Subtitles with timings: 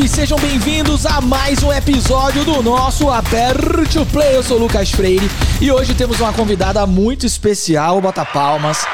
[0.00, 4.34] Web, sejam bem-vindos a mais um episódio do nosso Aperto Play.
[4.34, 5.30] Eu sou o Lucas Freire
[5.60, 8.86] e hoje temos uma convidada muito especial, bota palmas.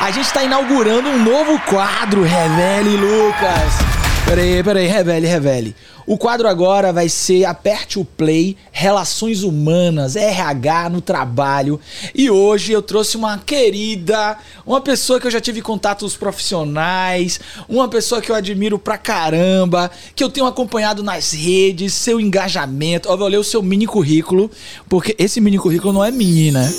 [0.00, 3.85] A gente está inaugurando um novo quadro, Revele Lucas.
[4.26, 5.76] Peraí, peraí, revele, revele.
[6.04, 11.80] O quadro agora vai ser Aperte o Play, Relações Humanas, RH no trabalho.
[12.12, 14.36] E hoje eu trouxe uma querida,
[14.66, 17.38] uma pessoa que eu já tive contatos profissionais,
[17.68, 23.08] uma pessoa que eu admiro pra caramba, que eu tenho acompanhado nas redes, seu engajamento.
[23.08, 24.50] Ó, vou ler o seu mini currículo,
[24.88, 26.72] porque esse mini currículo não é mini, né?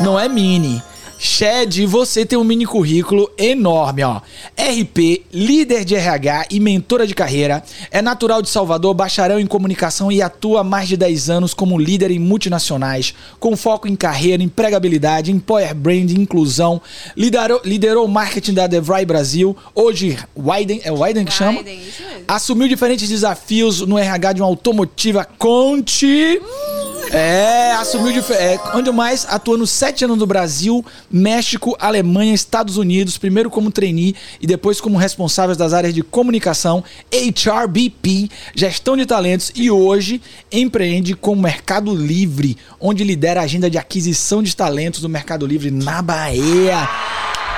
[0.00, 0.82] Não é mini.
[1.24, 4.20] Shed, você tem um mini currículo enorme, ó.
[4.58, 7.62] RP, líder de RH e mentora de carreira.
[7.92, 11.78] É natural de Salvador, bacharel em comunicação e atua há mais de 10 anos como
[11.78, 16.82] líder em multinacionais, com foco em carreira, empregabilidade, employer brand, inclusão.
[17.16, 19.56] Liderou, liderou o marketing da DeVry Brasil.
[19.76, 21.60] Hoje, Widen, é Widen que chama?
[21.60, 22.24] Widen, isso mesmo.
[22.26, 26.42] Assumiu diferentes desafios no RH de uma automotiva Conte.
[27.10, 33.18] É, assumiu dif- é, onde mais atuando sete anos no Brasil, México, Alemanha, Estados Unidos,
[33.18, 39.52] primeiro como trainee e depois como responsável das áreas de comunicação, HRBP, gestão de talentos
[39.54, 45.00] e hoje empreende com o Mercado Livre, onde lidera a agenda de aquisição de talentos
[45.00, 46.88] do Mercado Livre na Bahia.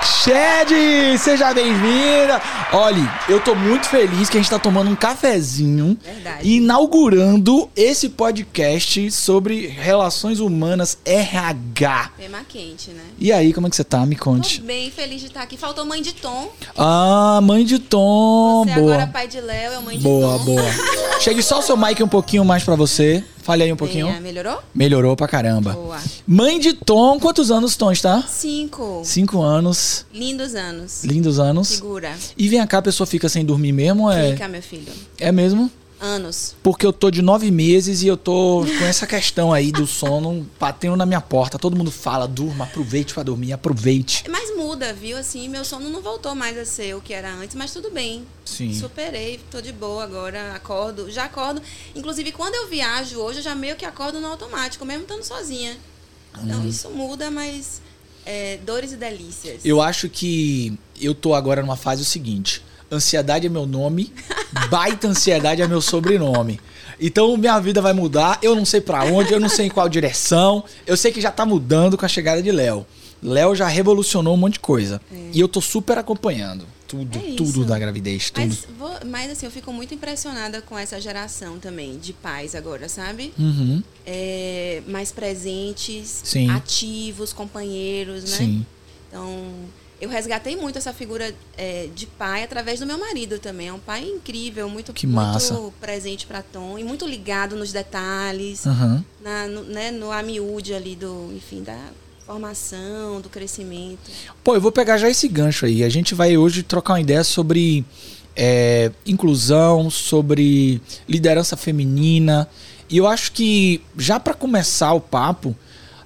[0.05, 2.41] Shed, seja bem-vinda.
[2.73, 6.41] Olha, eu tô muito feliz que a gente tá tomando um cafezinho Verdade.
[6.47, 12.11] e inaugurando esse podcast sobre relações humanas RH.
[12.19, 13.03] Tema quente, né?
[13.19, 14.05] E aí, como é que você tá?
[14.05, 14.61] Me Tô conte.
[14.61, 15.57] bem feliz de estar aqui.
[15.57, 16.51] Faltou mãe de Tom.
[16.77, 18.95] Ah, mãe de Tom, Você boa.
[18.95, 20.45] agora pai de Léo, é mãe de Boa, Tom.
[20.45, 20.65] boa.
[21.21, 23.25] Chegue só o seu mic um pouquinho mais pra você.
[23.45, 24.07] Fale aí um pouquinho.
[24.07, 24.59] Venha, melhorou?
[24.75, 25.75] Melhorou pra caramba.
[25.75, 26.01] Boa.
[26.27, 28.23] Mãe de Tom, quantos anos Tom está?
[28.23, 29.03] Cinco.
[29.05, 30.07] Cinco anos.
[30.15, 31.05] Lindos anos.
[31.05, 31.69] Lindos anos.
[31.69, 32.13] Segura.
[32.39, 34.11] E vem cá, a pessoa fica sem dormir mesmo?
[34.11, 34.91] É, Fica, meu filho.
[35.21, 35.71] é mesmo?
[36.01, 36.55] Anos.
[36.63, 40.47] Porque eu tô de nove meses e eu tô com essa questão aí do sono
[40.59, 41.59] batendo na minha porta.
[41.59, 44.25] Todo mundo fala, durma, aproveite pra dormir, aproveite.
[44.31, 45.17] Mas muda, viu?
[45.17, 48.27] Assim, meu sono não voltou mais a ser o que era antes, mas tudo bem.
[48.45, 48.73] Sim.
[48.73, 51.11] Superei, tô de boa agora, acordo.
[51.11, 51.61] Já acordo.
[51.95, 55.77] Inclusive, quando eu viajo hoje, eu já meio que acordo no automático, mesmo estando sozinha.
[56.43, 57.81] Então, isso muda, mas
[58.27, 59.65] é, dores e delícias.
[59.65, 64.13] Eu acho que eu tô agora numa fase o seguinte: ansiedade é meu nome,
[64.71, 66.61] baita ansiedade é meu sobrenome.
[67.01, 69.89] Então minha vida vai mudar, eu não sei pra onde, eu não sei em qual
[69.89, 70.65] direção.
[70.87, 72.87] Eu sei que já tá mudando com a chegada de Léo.
[73.25, 75.01] Léo já revolucionou um monte de coisa.
[75.33, 78.47] E eu tô super acompanhando tudo, É tudo da gravidez, tudo.
[78.47, 82.89] Mas, vou- mas assim, eu fico muito impressionada com essa geração também, de pais agora,
[82.89, 83.33] sabe?
[83.39, 83.83] Uhum.
[84.07, 86.51] É, mais presentes, Sim.
[86.51, 88.37] ativos, companheiros, né?
[88.37, 88.67] Sim.
[89.09, 89.43] Então,
[90.01, 93.69] eu resgatei muito essa figura é, de pai através do meu marido também.
[93.69, 95.55] É um pai incrível, muito, Que massa.
[95.55, 99.05] muito presente para Tom e muito ligado nos detalhes, Aham.
[99.23, 101.79] na, no, né, no amiúde ali do, enfim, da
[102.27, 104.11] formação, do crescimento.
[104.43, 105.85] Pô, eu vou pegar já esse gancho aí.
[105.85, 107.85] A gente vai hoje trocar uma ideia sobre
[108.35, 112.49] é, inclusão, sobre liderança feminina.
[112.89, 115.55] E eu acho que, já para começar o papo,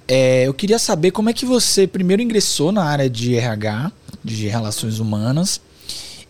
[0.07, 3.93] é, eu queria saber como é que você primeiro ingressou na área de RH,
[4.25, 5.61] de relações humanas,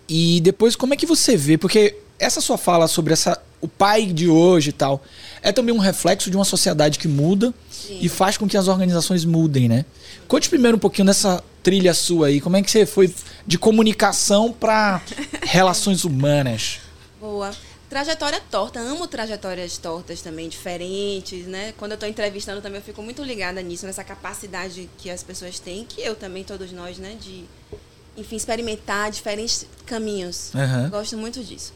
[0.08, 4.06] e depois como é que você vê, porque essa sua fala sobre essa, o pai
[4.06, 5.02] de hoje e tal,
[5.42, 7.98] é também um reflexo de uma sociedade que muda Sim.
[8.00, 9.84] e faz com que as organizações mudem, né?
[10.26, 13.12] Conte primeiro um pouquinho dessa trilha sua aí, como é que você foi
[13.46, 15.02] de comunicação para
[15.42, 16.80] relações humanas?
[17.20, 17.50] Boa.
[17.88, 21.72] Trajetória torta, amo trajetórias tortas também, diferentes, né?
[21.78, 25.58] Quando eu estou entrevistando também eu fico muito ligada nisso, nessa capacidade que as pessoas
[25.58, 27.16] têm, que eu também, todos nós, né?
[27.18, 27.44] De,
[28.14, 30.54] enfim, experimentar diferentes caminhos.
[30.54, 30.90] Aham.
[30.90, 31.72] Gosto muito disso.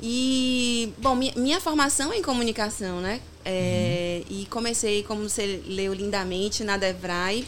[0.00, 3.20] E, bom, minha, minha formação é em comunicação, né?
[3.44, 7.46] É, E comecei, como você leu lindamente, na Devrai.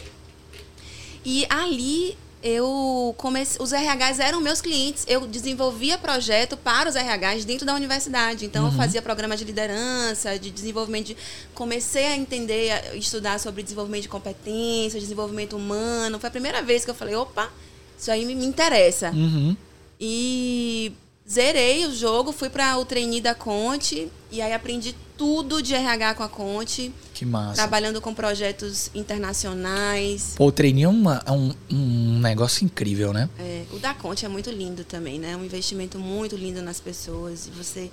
[1.23, 3.61] E ali eu comecei.
[3.61, 5.05] Os RHs eram meus clientes.
[5.07, 8.45] Eu desenvolvia projeto para os RHs dentro da universidade.
[8.45, 11.17] Então eu fazia programa de liderança, de desenvolvimento de.
[11.53, 16.19] Comecei a entender, a estudar sobre desenvolvimento de competências, desenvolvimento humano.
[16.19, 17.51] Foi a primeira vez que eu falei, opa,
[17.97, 19.11] isso aí me, me interessa.
[19.11, 19.55] Uhum.
[19.99, 20.91] E
[21.31, 26.15] zerei o jogo, fui para o trainee da Conte e aí aprendi tudo de RH
[26.15, 27.55] com a Conte, Que massa.
[27.55, 30.33] trabalhando com projetos internacionais.
[30.35, 33.29] Pô, o treininho é, uma- é um, um negócio incrível, né?
[33.39, 35.31] É, o da Conte é muito lindo também, né?
[35.31, 37.47] É um investimento muito lindo nas pessoas.
[37.47, 37.91] E você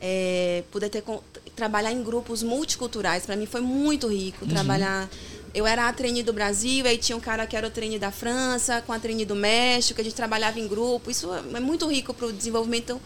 [0.00, 1.04] é, poder ter,
[1.54, 4.46] trabalhar em grupos multiculturais, para mim foi muito rico.
[4.46, 5.08] Trabalhar.
[5.52, 8.10] Eu era a trainee do Brasil, aí tinha um cara que era o trainee da
[8.12, 11.10] França, com a trainee do México, a gente trabalhava em grupo.
[11.10, 13.00] Isso é é muito rico para o desenvolvimento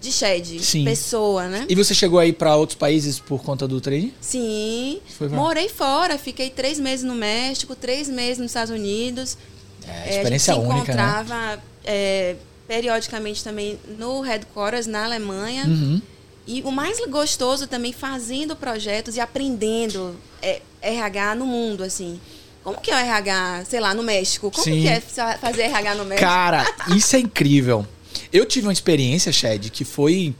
[0.00, 0.84] de shed, Sim.
[0.84, 1.64] pessoa, né?
[1.68, 4.12] E você chegou aí para outros países por conta do trade?
[4.20, 5.00] Sim.
[5.16, 9.38] Pra- Morei fora, fiquei três meses no México, três meses nos Estados Unidos.
[9.86, 11.02] É, É, experiência a gente se única, né?
[11.02, 12.36] encontrava é,
[12.68, 15.64] periodicamente também no headquarters na Alemanha.
[15.66, 16.02] Uhum.
[16.46, 22.20] E o mais gostoso também fazendo projetos e aprendendo é, RH no mundo, assim.
[22.62, 24.50] Como que é o RH, sei lá, no México?
[24.50, 24.82] Como Sim.
[24.82, 26.26] que é fa- fazer RH no México?
[26.26, 26.64] Cara,
[26.96, 27.86] isso é incrível.
[28.32, 30.34] Eu tive uma experiência, Shed, que foi.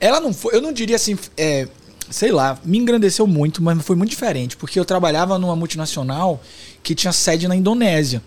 [0.00, 0.54] Ela não foi.
[0.54, 1.16] Eu não diria assim.
[1.36, 1.68] é,
[2.10, 4.56] sei lá, me engrandeceu muito, mas foi muito diferente.
[4.56, 6.40] Porque eu trabalhava numa multinacional
[6.82, 8.22] que tinha sede na Indonésia.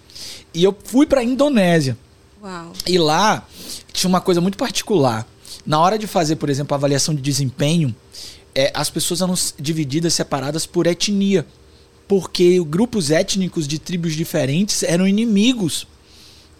[0.53, 1.97] E eu fui pra Indonésia.
[2.41, 2.71] Uau.
[2.87, 3.45] E lá
[3.91, 5.27] tinha uma coisa muito particular.
[5.65, 7.95] Na hora de fazer, por exemplo, a avaliação de desempenho,
[8.53, 11.45] é, as pessoas eram divididas, separadas por etnia.
[12.07, 15.87] Porque grupos étnicos de tribos diferentes eram inimigos.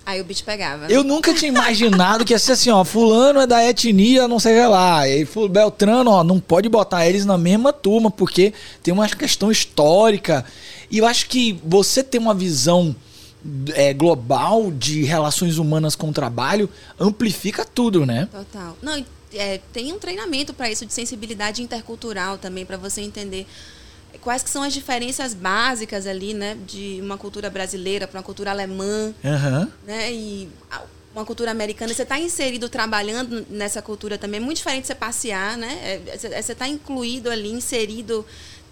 [0.05, 0.87] Aí o bicho pegava.
[0.87, 4.67] Eu nunca tinha imaginado que ia ser assim, ó, fulano é da etnia, não sei
[4.67, 8.53] lá, e Beltrano, ó, não pode botar eles na mesma turma, porque
[8.83, 10.45] tem uma questão histórica.
[10.91, 12.95] E eu acho que você ter uma visão
[13.73, 16.69] é, global de relações humanas com o trabalho
[16.99, 18.27] amplifica tudo, né?
[18.31, 18.77] Total.
[18.81, 19.03] Não,
[19.33, 23.45] é, tem um treinamento para isso de sensibilidade intercultural também, para você entender
[24.21, 28.49] quais que são as diferenças básicas ali, né, de uma cultura brasileira para uma cultura
[28.51, 29.69] alemã, Aham.
[29.85, 30.49] né, e
[31.13, 31.93] uma cultura americana.
[31.93, 34.39] Você está inserido trabalhando nessa cultura também.
[34.39, 35.79] É muito diferente de você passear, né?
[35.81, 38.25] É, Você você está incluído ali, inserido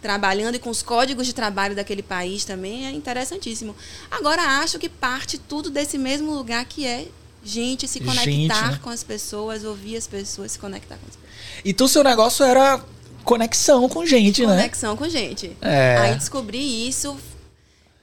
[0.04, 3.74] trabalhando e com os códigos de trabalho daquele país também é interessantíssimo.
[4.12, 7.08] Agora acho que parte tudo desse mesmo lugar que é
[7.42, 8.80] gente se Gente, conectar né?
[8.84, 11.62] com as pessoas, ouvir as pessoas, se conectar com as pessoas.
[11.64, 12.84] Então seu negócio era
[13.24, 14.58] conexão com gente, né?
[14.58, 15.56] Conexão com gente.
[15.62, 15.98] É.
[15.98, 17.18] Aí descobri isso,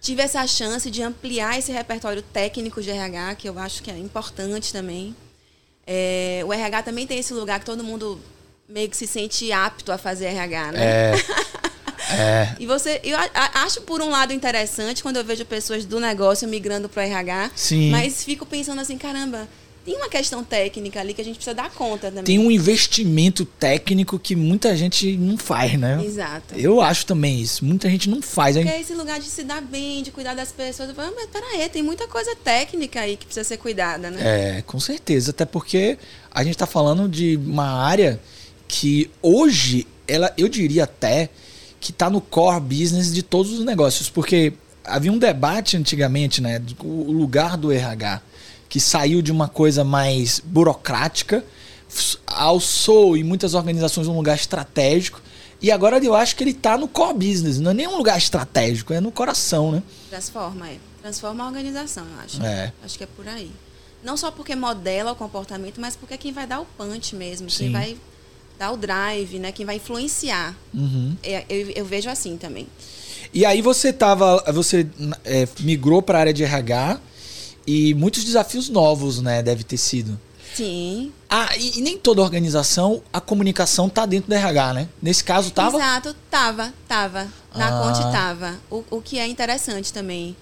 [0.01, 3.99] tive essa chance de ampliar esse repertório técnico de RH, que eu acho que é
[3.99, 5.15] importante também.
[5.87, 8.19] É, o RH também tem esse lugar que todo mundo
[8.69, 10.81] meio que se sente apto a fazer RH, né?
[10.83, 11.13] É.
[12.13, 12.55] É.
[12.59, 13.17] E você, eu
[13.55, 17.51] acho por um lado interessante quando eu vejo pessoas do negócio migrando para o RH,
[17.55, 17.91] Sim.
[17.91, 19.49] mas fico pensando assim, caramba,
[19.85, 22.25] tem uma questão técnica ali que a gente precisa dar conta também.
[22.25, 26.01] Tem um investimento técnico que muita gente não faz, né?
[26.05, 26.55] Exato.
[26.55, 27.65] Eu acho também isso.
[27.65, 28.57] Muita gente não faz.
[28.57, 28.75] Porque hein?
[28.77, 30.91] é esse lugar de se dar bem, de cuidar das pessoas.
[30.91, 34.59] Eu falo, "Ah, mas peraí, tem muita coisa técnica aí que precisa ser cuidada, né?
[34.59, 35.31] É, com certeza.
[35.31, 35.97] Até porque
[36.31, 38.21] a gente tá falando de uma área
[38.69, 41.31] que hoje, ela, eu diria até
[41.81, 44.11] que tá no core business de todos os negócios.
[44.11, 44.53] Porque
[44.85, 46.63] havia um debate antigamente, né?
[46.81, 48.21] O lugar do RH,
[48.69, 51.45] que saiu de uma coisa mais burocrática,
[52.27, 55.21] alçou em muitas organizações um lugar estratégico.
[55.63, 58.17] E agora eu acho que ele tá no core business, não é nem um lugar
[58.17, 59.83] estratégico, é no coração, né?
[60.09, 60.79] Transforma, é.
[61.03, 62.43] Transforma a organização, eu acho.
[62.43, 62.73] É.
[62.83, 63.51] Acho que é por aí.
[64.03, 67.51] Não só porque modela o comportamento, mas porque é quem vai dar o punch mesmo,
[67.51, 67.65] Sim.
[67.65, 67.97] quem vai
[68.61, 69.53] dar o drive, né?
[69.53, 70.55] Quem vai influenciar.
[70.75, 71.17] Uhum.
[71.23, 72.67] É, eu, eu vejo assim também.
[73.33, 74.87] E aí você tava, você
[75.25, 77.01] é, migrou para a área de RH
[77.67, 80.21] e muitos desafios novos, né, deve ter sido.
[80.55, 81.11] Sim.
[81.29, 84.89] Ah, e, e nem toda organização a comunicação tá dentro do RH, né?
[85.01, 85.79] Nesse caso tava.
[85.79, 87.29] Exato, tava, tava.
[87.55, 87.83] Na Ah.
[87.83, 88.59] Conte tava.
[88.71, 90.37] O, o que é interessante também.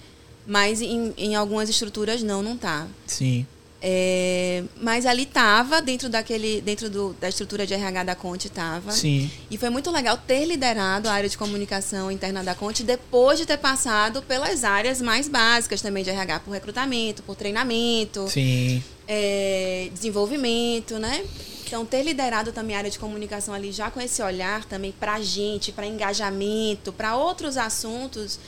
[0.45, 2.87] Mas em, em algumas estruturas não, não tá.
[3.05, 3.45] Sim.
[3.81, 8.91] É, mas ali tava, dentro daquele, dentro do, da estrutura de RH da Conte tava.
[8.91, 9.31] Sim.
[9.49, 13.45] E foi muito legal ter liderado a área de comunicação interna da Conte depois de
[13.45, 18.83] ter passado pelas áreas mais básicas também de RH, por recrutamento, por treinamento, Sim.
[19.07, 21.23] é, desenvolvimento, né?
[21.65, 25.21] Então, ter liderado também a área de comunicação ali, já com esse olhar também para
[25.21, 28.39] gente, para engajamento, para outros assuntos,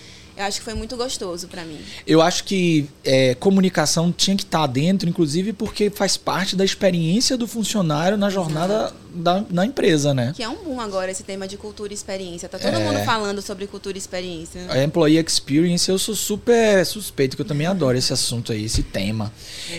[0.41, 1.79] eu acho que foi muito gostoso para mim.
[2.05, 7.37] Eu acho que é, comunicação tinha que estar dentro, inclusive porque faz parte da experiência
[7.37, 10.33] do funcionário na jornada da, na empresa, né?
[10.35, 12.47] Que é um boom agora esse tema de cultura e experiência.
[12.49, 12.79] Tá todo É.
[12.79, 14.65] mundo falando sobre cultura e experiência.
[14.69, 18.83] A Employee Experience, eu sou super suspeito, que eu também adoro esse assunto aí, esse
[18.83, 19.31] tema.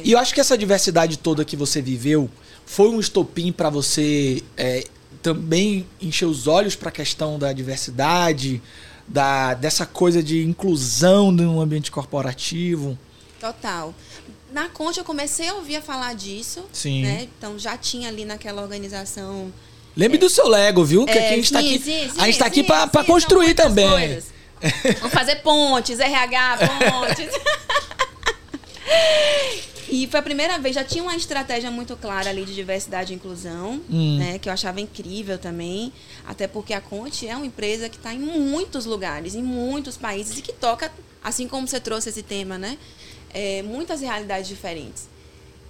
[0.05, 2.29] E eu acho que essa diversidade toda que você viveu
[2.65, 4.85] foi um estopim para você é,
[5.23, 8.61] também encher os olhos para a questão da diversidade,
[9.07, 12.99] da, dessa coisa de inclusão no ambiente corporativo.
[13.41, 13.95] Total.
[14.53, 16.65] Na Conte eu comecei a ouvir falar disso.
[16.73, 17.03] Sim.
[17.03, 17.29] Né?
[17.39, 19.53] Então já tinha ali naquela organização.
[19.97, 21.05] Lembre do seu Lego, viu?
[21.05, 23.55] Que É, aqui a gente tá sim, aqui, sim, a gente tá aqui para construir
[23.55, 23.89] também.
[23.89, 24.25] coisas.
[25.01, 26.59] Vamos fazer pontes, RH,
[26.91, 27.35] pontes.
[29.95, 33.17] E foi a primeira vez, já tinha uma estratégia muito clara ali de diversidade e
[33.17, 34.17] inclusão, Hum.
[34.19, 34.39] né?
[34.39, 35.93] Que eu achava incrível também.
[36.27, 40.39] Até porque a Conte é uma empresa que está em muitos lugares, em muitos países,
[40.39, 40.91] e que toca,
[41.23, 42.79] assim como você trouxe esse tema, né?
[43.35, 45.09] é, muitas realidades diferentes.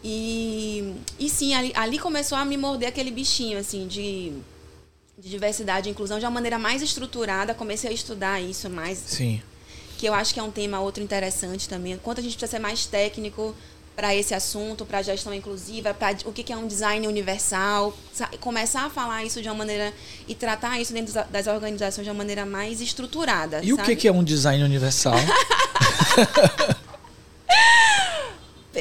[0.05, 4.33] E, e sim, ali, ali começou a me morder aquele bichinho, assim, de,
[5.19, 7.55] de diversidade e inclusão de uma maneira mais estruturada.
[7.55, 8.99] Comecei a estudar isso mais.
[8.99, 9.41] Sim.
[9.97, 11.97] Que eu acho que é um tema outro interessante também.
[11.99, 13.55] Quanto a gente precisa ser mais técnico
[13.95, 17.97] para esse assunto, para a gestão inclusiva, para o que é um design universal,
[18.41, 19.93] começar a falar isso de uma maneira
[20.27, 23.61] e tratar isso dentro das organizações de uma maneira mais estruturada.
[23.63, 23.93] E sabe?
[23.93, 25.15] o que é um design universal?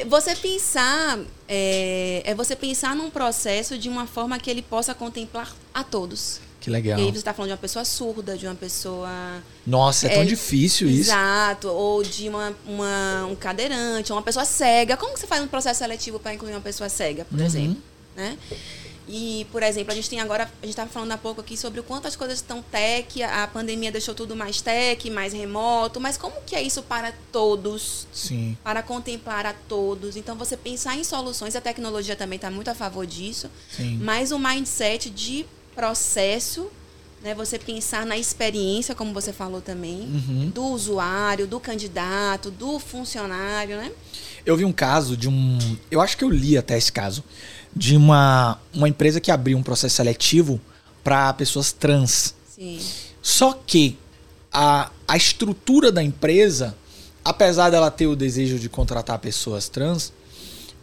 [0.08, 5.54] você pensar é, é, você pensar num processo de uma forma que ele possa contemplar
[5.74, 6.40] a todos.
[6.62, 6.96] Que legal.
[6.96, 9.10] E aí você está falando de uma pessoa surda, de uma pessoa.
[9.66, 11.10] Nossa, é, é tão difícil isso.
[11.10, 11.66] Exato.
[11.66, 14.96] Ou de uma, uma, um cadeirante, ou uma pessoa cega.
[14.96, 17.44] Como que você faz um processo seletivo para incluir uma pessoa cega, por uhum.
[17.44, 17.82] exemplo?
[18.14, 18.38] Né?
[19.08, 21.80] E, por exemplo, a gente tem agora, a gente estava falando há pouco aqui sobre
[21.80, 26.16] o quanto as coisas estão tech, a pandemia deixou tudo mais tech, mais remoto, mas
[26.16, 28.06] como que é isso para todos?
[28.12, 28.56] Sim.
[28.62, 30.16] Para contemplar a todos.
[30.16, 33.98] Então, você pensar em soluções, a tecnologia também está muito a favor disso, Sim.
[34.00, 36.70] mas o mindset de processo,
[37.22, 40.50] né, você pensar na experiência, como você falou também, uhum.
[40.50, 43.92] do usuário, do candidato, do funcionário, né?
[44.44, 45.58] Eu vi um caso de um.
[45.90, 47.22] Eu acho que eu li até esse caso
[47.74, 50.60] de uma, uma empresa que abriu um processo seletivo
[51.02, 52.34] para pessoas trans.
[52.48, 52.78] Sim.
[53.22, 53.96] Só que
[54.52, 56.76] a, a estrutura da empresa,
[57.24, 60.12] apesar dela ter o desejo de contratar pessoas trans,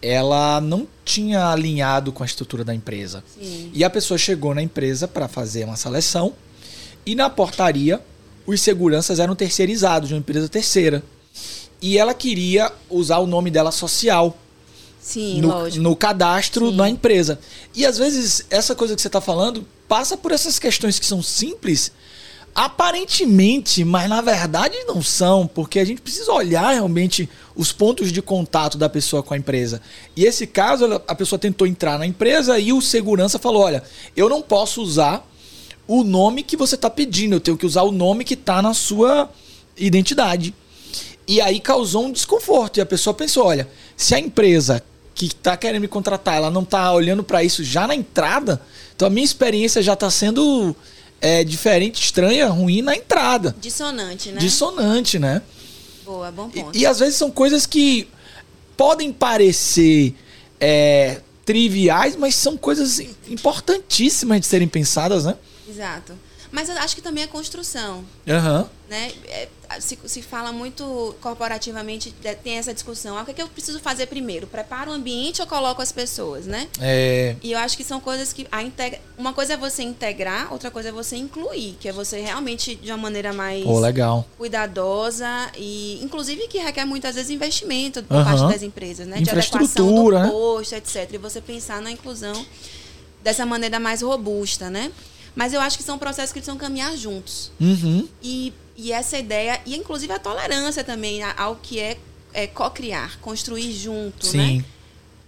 [0.02, 3.24] ela não tinha alinhado com a estrutura da empresa.
[3.40, 3.72] Sim.
[3.74, 6.34] E a pessoa chegou na empresa para fazer uma seleção
[7.06, 8.02] e na portaria
[8.46, 11.04] os seguranças eram terceirizados de uma empresa terceira.
[11.82, 14.38] E ela queria usar o nome dela social
[15.00, 16.78] Sim, no, no cadastro Sim.
[16.78, 17.40] da empresa.
[17.76, 21.22] E às vezes essa coisa que você está falando passa por essas questões que são
[21.24, 21.92] simples,
[22.54, 28.22] aparentemente, mas na verdade não são, porque a gente precisa olhar realmente os pontos de
[28.22, 29.82] contato da pessoa com a empresa.
[30.16, 33.84] E esse caso, a pessoa tentou entrar na empresa e o segurança falou: olha,
[34.16, 35.26] eu não posso usar
[35.88, 38.74] o nome que você está pedindo, eu tenho que usar o nome que está na
[38.74, 39.30] sua
[39.78, 40.54] identidade.
[41.28, 42.78] E aí causou um desconforto.
[42.78, 46.64] E a pessoa pensou: olha, se a empresa que está querendo me contratar, ela não
[46.64, 48.62] está olhando para isso já na entrada,
[48.96, 50.76] então a minha experiência já está sendo
[51.22, 53.56] é, diferente, estranha, ruim na entrada.
[53.60, 54.40] Dissonante, né?
[54.40, 55.42] Dissonante, né?
[56.06, 56.78] Boa, bom ponto.
[56.78, 58.08] E, e às vezes são coisas que
[58.76, 60.16] podem parecer
[60.60, 65.36] é, triviais, mas são coisas importantíssimas de serem pensadas, né?
[65.68, 66.14] Exato.
[66.52, 68.04] Mas eu acho que também é construção.
[68.26, 68.66] Uhum.
[68.90, 69.12] Né?
[69.28, 69.48] É,
[69.80, 73.18] se, se fala muito corporativamente, é, tem essa discussão.
[73.18, 74.48] Ah, o que, é que eu preciso fazer primeiro?
[74.48, 76.68] Preparo o ambiente ou coloco as pessoas, né?
[76.82, 77.36] É.
[77.44, 78.48] E eu acho que são coisas que.
[78.52, 79.00] A integra...
[79.16, 82.92] Uma coisa é você integrar, outra coisa é você incluir, que é você realmente, de
[82.92, 84.26] uma maneira mais Pô, legal.
[84.38, 88.24] cuidadosa e, inclusive, que requer muitas vezes investimento por uhum.
[88.24, 89.22] parte das empresas, né?
[89.22, 90.28] De adequação do né?
[90.30, 91.08] posto, etc.
[91.14, 92.34] E você pensar na inclusão
[93.22, 94.92] dessa maneira mais robusta, né?
[95.36, 97.52] Mas eu acho que são processos que precisam caminhar juntos.
[97.60, 98.08] Uhum.
[98.22, 101.98] E, e essa ideia, e inclusive a tolerância também ao que é,
[102.34, 104.58] é co-criar, construir junto, Sim.
[104.58, 104.66] né?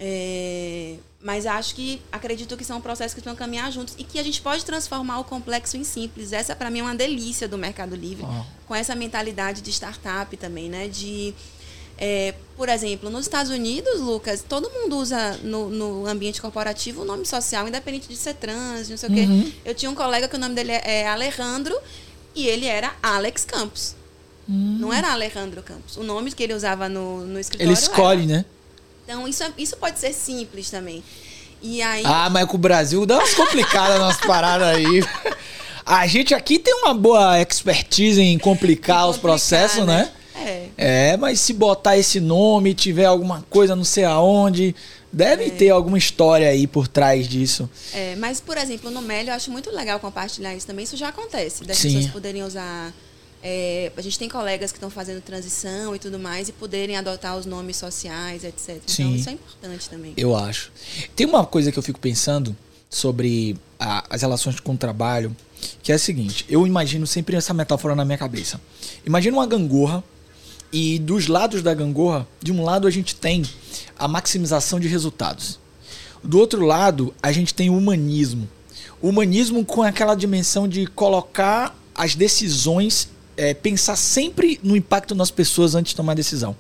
[0.04, 4.24] É, mas acho que acredito que são processos que precisam caminhar juntos e que a
[4.24, 6.34] gente pode transformar o complexo em simples.
[6.34, 8.44] Essa para mim é uma delícia do Mercado Livre, oh.
[8.68, 10.88] com essa mentalidade de startup também, né?
[10.88, 11.34] De
[12.04, 17.06] é, por exemplo, nos Estados Unidos, Lucas, todo mundo usa no, no, ambiente corporativo o
[17.06, 19.40] nome social, independente de ser trans, não sei uhum.
[19.40, 19.54] o quê.
[19.64, 21.78] Eu tinha um colega que o nome dele é Alejandro
[22.34, 23.96] e ele era Alex Campos.
[24.50, 24.78] Uhum.
[24.80, 25.96] Não era Alejandro Campos.
[25.96, 27.72] O nome que ele usava no, no escritório.
[27.72, 28.38] Ele escolhe, era.
[28.38, 28.46] né?
[29.04, 31.04] Então, isso, é, isso pode ser simples também.
[31.62, 32.02] E aí...
[32.04, 35.04] Ah, mas com o Brasil dá umas complicadas nas paradas aí.
[35.86, 40.04] A gente aqui tem uma boa expertise em complicar, complicar os processos, né?
[40.04, 40.12] né?
[40.42, 40.70] É.
[40.78, 44.76] É, mas se botar esse nome, tiver alguma coisa não sei aonde,
[45.12, 45.50] deve É.
[45.50, 47.70] ter alguma história aí por trás disso.
[47.94, 50.84] É, mas, por exemplo, no Meli eu acho muito legal compartilhar isso também.
[50.84, 51.94] Isso já acontece, das Sim.
[51.96, 52.94] pessoas poderem usar.
[53.44, 57.36] é, a gente tem colegas que estão fazendo transição e tudo mais e poderem adotar
[57.36, 58.70] os nomes sociais, etc.
[58.76, 59.16] Então Sim.
[59.16, 60.14] isso é importante também.
[60.16, 60.72] Eu acho.
[61.16, 62.56] Tem uma coisa que eu fico pensando
[62.88, 65.36] sobre a- as relações com o trabalho,
[65.82, 68.62] que é a seguinte: eu imagino sempre essa metáfora na minha cabeça.
[69.06, 70.04] Imagina uma gangorra
[70.72, 73.44] e dos lados da gangorra, de um lado a gente tem
[73.98, 75.60] a maximização de resultados.
[76.24, 78.48] Do outro lado, a gente tem o humanismo.
[79.02, 85.32] O humanismo com aquela dimensão de colocar as decisões, é, pensar sempre no impacto nas
[85.32, 86.56] pessoas antes de tomar decisão.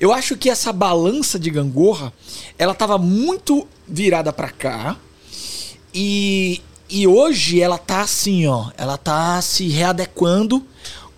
[0.00, 2.10] Eu acho que essa balança de gangorra,
[2.58, 4.96] ela estava muito virada para cá
[5.92, 10.66] e, e hoje ela tá assim, ó, ela tá se readequando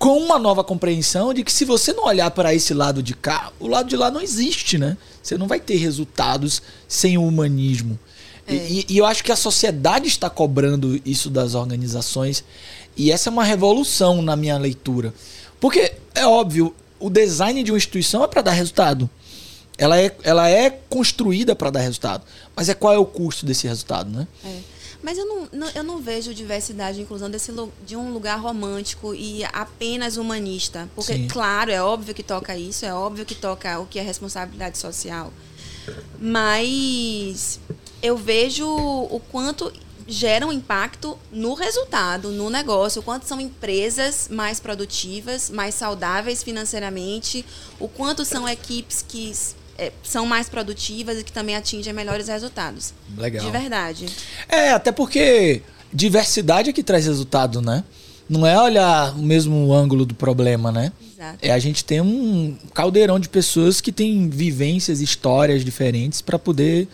[0.03, 3.53] com uma nova compreensão de que se você não olhar para esse lado de cá,
[3.61, 4.97] o lado de lá não existe, né?
[5.23, 7.97] Você não vai ter resultados sem o humanismo.
[8.45, 8.53] É.
[8.53, 12.43] E, e eu acho que a sociedade está cobrando isso das organizações.
[12.97, 15.15] E essa é uma revolução na minha leitura.
[15.61, 19.09] Porque, é óbvio, o design de uma instituição é para dar resultado.
[19.79, 22.25] Ela é, ela é construída para dar resultado.
[22.57, 24.27] Mas é qual é o custo desse resultado, né?
[24.45, 24.72] É.
[25.03, 27.53] Mas eu não, não- eu não vejo diversidade e inclusão desse,
[27.85, 30.89] de um lugar romântico e apenas humanista.
[30.95, 31.29] Porque, Sim.
[31.29, 35.33] claro, é óbvio que toca isso, é óbvio que toca o que é responsabilidade social.
[36.21, 37.59] Mas
[38.03, 39.73] eu vejo o quanto
[40.07, 46.43] gera um impacto no resultado, no negócio, o quanto são empresas mais produtivas, mais saudáveis
[46.43, 47.45] financeiramente,
[47.79, 49.33] o quanto são equipes que
[49.79, 52.93] é, são mais produtivas e que também atingem melhores resultados.
[53.17, 53.45] Legal.
[53.45, 54.07] De verdade.
[54.49, 55.63] É, até porque
[55.93, 57.85] diversidade é que traz resultado, né?
[58.29, 60.93] Não é olhar o mesmo ângulo do problema, né?
[61.15, 61.39] Exato.
[61.43, 66.89] É a gente tem um caldeirão de pessoas que têm vivências, histórias diferentes para poder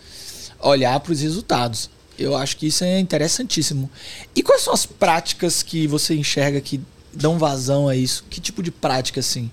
[0.59, 1.89] olhar para os resultados.
[2.17, 3.89] Eu acho que isso é interessantíssimo.
[4.35, 6.81] E quais são as práticas que você enxerga que
[7.13, 8.25] dão vazão a isso?
[8.29, 9.49] Que tipo de prática, assim?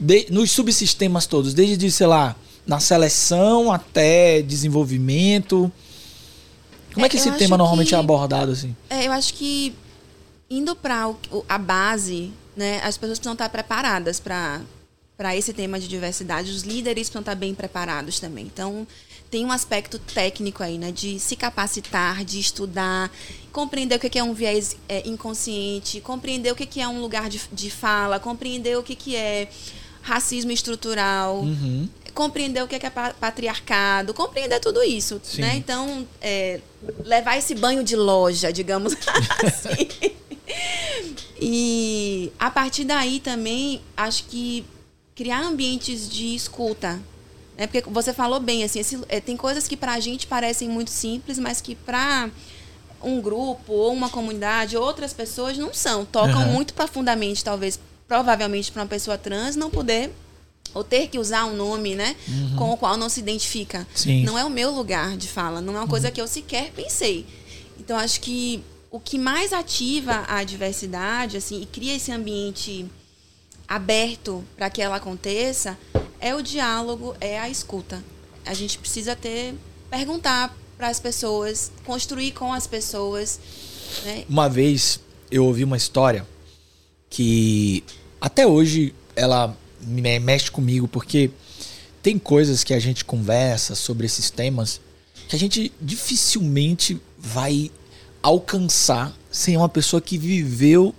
[0.00, 2.34] De- nos subsistemas todos, desde, sei lá,
[2.66, 5.70] na seleção até desenvolvimento.
[6.94, 8.76] Como é, É, que eu esse tema normalmente que- é abordado, assim?
[8.90, 9.74] É, eu acho que
[10.50, 11.10] indo para
[11.48, 14.60] a base, né, as pessoas precisam estar preparadas para
[15.16, 16.50] para esse tema de diversidade.
[16.50, 18.44] Os líderes precisam estar bem preparados também.
[18.46, 18.84] Então,
[19.30, 23.08] tem um aspecto técnico aí, né, de se capacitar, de estudar,
[23.52, 27.00] compreender o que que é um viés é, inconsciente, compreender o que que é um
[27.00, 29.48] lugar de, de fala, compreender o que que é
[30.00, 31.88] racismo estrutural, Uhum.
[32.14, 35.40] Compreender o que é, que é pa- patriarcado, compreender tudo isso, Sim.
[35.42, 35.54] né?
[35.56, 36.60] Então, é,
[37.04, 38.94] levar esse banho de loja, digamos
[39.42, 39.88] assim.
[41.40, 44.64] e a partir daí também, acho que
[45.14, 47.00] criar ambientes de escuta.
[47.56, 47.66] Né?
[47.66, 51.38] Porque você falou bem, assim, esse- é, tem coisas que pra gente parecem muito simples,
[51.38, 52.30] mas que pra
[53.02, 56.04] um grupo ou uma comunidade, outras pessoas não são.
[56.04, 56.52] Tocam Aham.
[56.52, 60.12] muito profundamente, talvez, provavelmente para uma pessoa trans não poder
[60.74, 62.16] ou ter que usar um nome, né,
[62.56, 63.86] com o qual não se identifica.
[63.94, 64.24] Sim.
[64.24, 67.26] Não é o meu lugar de fala, não é uma coisa que eu sequer pensei.
[67.78, 72.86] Então acho que o que mais ativa a diversidade, assim, e cria esse ambiente
[73.66, 75.78] aberto para que ela aconteça
[76.20, 78.02] é o diálogo, é a escuta.
[78.44, 79.54] A gente precisa ter
[79.90, 83.38] perguntar para as pessoas, construir com as pessoas,
[84.04, 84.24] né?
[84.28, 86.26] Uma vez eu ouvi uma história
[87.08, 87.84] que
[88.20, 91.30] até hoje ela mexe comigo, porque
[92.02, 94.80] tem coisas que a gente conversa sobre esses temas
[95.28, 97.70] que a gente dificilmente vai
[98.22, 100.94] alcançar sem uma pessoa que viveu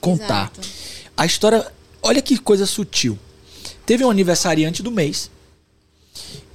[0.00, 0.52] contar.
[0.52, 0.68] Exato.
[1.16, 3.18] A história, olha que coisa sutil.
[3.86, 5.30] Teve um aniversariante do mês.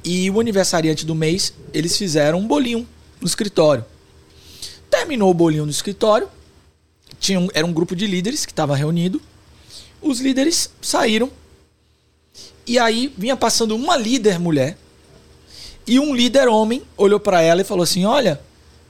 [0.03, 2.87] E o aniversariante do mês, eles fizeram um bolinho
[3.19, 3.85] no escritório.
[4.89, 6.29] Terminou o bolinho no escritório.
[7.19, 9.21] Tinha um, era um grupo de líderes que estava reunido.
[10.01, 11.31] Os líderes saíram.
[12.71, 14.77] E aí vinha passando uma líder mulher.
[15.85, 18.39] E um líder homem olhou para ela e falou assim: Olha,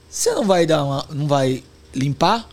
[0.08, 2.48] você não vai dar uma, não vai limpar?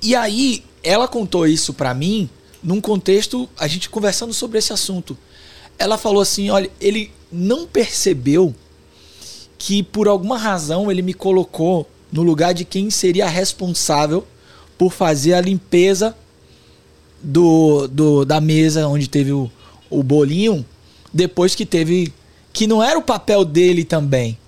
[0.00, 2.30] E aí ela contou isso pra mim
[2.62, 5.18] num contexto a gente conversando sobre esse assunto.
[5.76, 8.54] Ela falou assim: olha, ele não percebeu
[9.58, 14.24] que por alguma razão ele me colocou no lugar de quem seria responsável
[14.78, 16.16] por fazer a limpeza
[17.22, 19.50] do, do da mesa onde teve o,
[19.90, 20.64] o bolinho
[21.12, 22.12] depois que teve
[22.52, 24.38] que não era o papel dele também.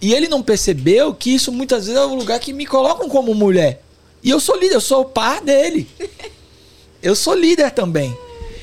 [0.00, 3.34] E ele não percebeu que isso muitas vezes é o lugar que me colocam como
[3.34, 3.82] mulher.
[4.22, 5.88] E eu sou líder, eu sou o par dele.
[7.02, 8.16] Eu sou líder também.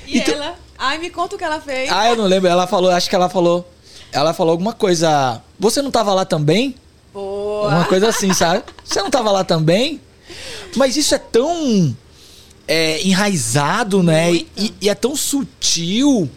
[0.08, 1.92] E Então- ela, ai, me conta o que ela fez.
[1.92, 2.50] Ah, eu não lembro.
[2.50, 3.70] Ela falou, acho que ela falou.
[4.12, 5.40] Ela falou alguma coisa.
[5.60, 6.74] Você não tava lá também?
[7.14, 7.68] Boa.
[7.68, 8.64] Uma coisa assim, sabe?
[8.84, 10.02] Você não tava lá também?
[10.76, 11.96] Mas isso é tão
[12.73, 14.31] é, enraizado, né?
[14.34, 16.29] E, e é tão sutil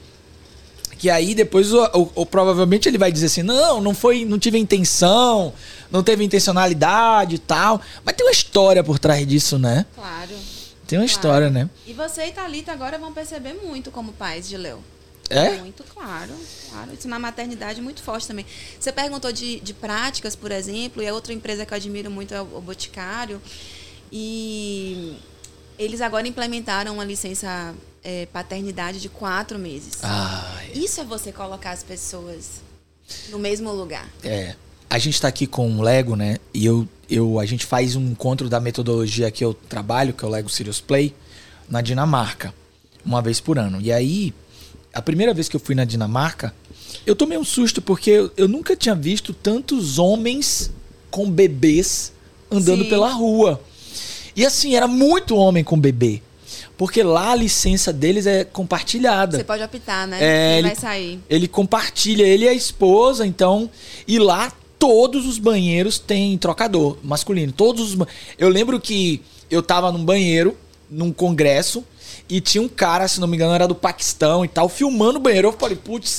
[0.98, 4.38] que aí depois o, o- o- provavelmente ele vai dizer assim, não, não foi, não
[4.38, 5.52] tive intenção,
[5.90, 7.80] não teve intencionalidade e tal.
[8.04, 9.86] Mas tem uma história por trás disso, né?
[9.94, 10.30] Claro.
[10.86, 11.06] Tem uma Claro.
[11.06, 11.70] história, né?
[11.86, 14.80] E você e Thalita agora vão perceber muito como pais de Leo.
[15.30, 15.52] É?
[15.58, 16.32] Muito, claro.
[16.70, 16.90] Claro.
[16.98, 18.44] Isso na maternidade muito forte também.
[18.78, 22.34] Você perguntou de, de práticas, por exemplo, e a outra empresa que eu admiro muito
[22.34, 23.40] é o, o Boticário.
[24.12, 25.14] E
[25.78, 30.02] eles agora implementaram uma licença é, paternidade de quatro meses.
[30.02, 32.62] Ai, Isso é você colocar as pessoas
[33.30, 34.08] no mesmo lugar.
[34.22, 34.54] É.
[34.88, 36.36] A gente tá aqui com o Lego, né?
[36.52, 40.28] E eu, eu, a gente faz um encontro da metodologia que eu trabalho, que é
[40.28, 41.14] o Lego Serious Play,
[41.68, 42.54] na Dinamarca,
[43.04, 43.80] uma vez por ano.
[43.80, 44.32] E aí,
[44.92, 46.54] a primeira vez que eu fui na Dinamarca,
[47.04, 50.70] eu tomei um susto porque eu, eu nunca tinha visto tantos homens
[51.10, 52.12] com bebês
[52.50, 52.88] andando Sim.
[52.88, 53.60] pela rua.
[54.36, 56.22] E assim, era muito homem com bebê.
[56.76, 59.36] Porque lá a licença deles é compartilhada.
[59.36, 60.18] Você pode optar, né?
[60.20, 61.20] É, Quem ele- vai sair.
[61.30, 63.70] Ele compartilha, ele e a esposa, então.
[64.08, 67.52] E lá todos os banheiros têm trocador masculino.
[67.52, 68.06] Todos os.
[68.36, 70.56] Eu lembro que eu tava num banheiro,
[70.90, 71.84] num congresso,
[72.28, 75.22] e tinha um cara, se não me engano, era do Paquistão e tal, filmando o
[75.22, 75.48] banheiro.
[75.48, 76.18] Eu falei, putz,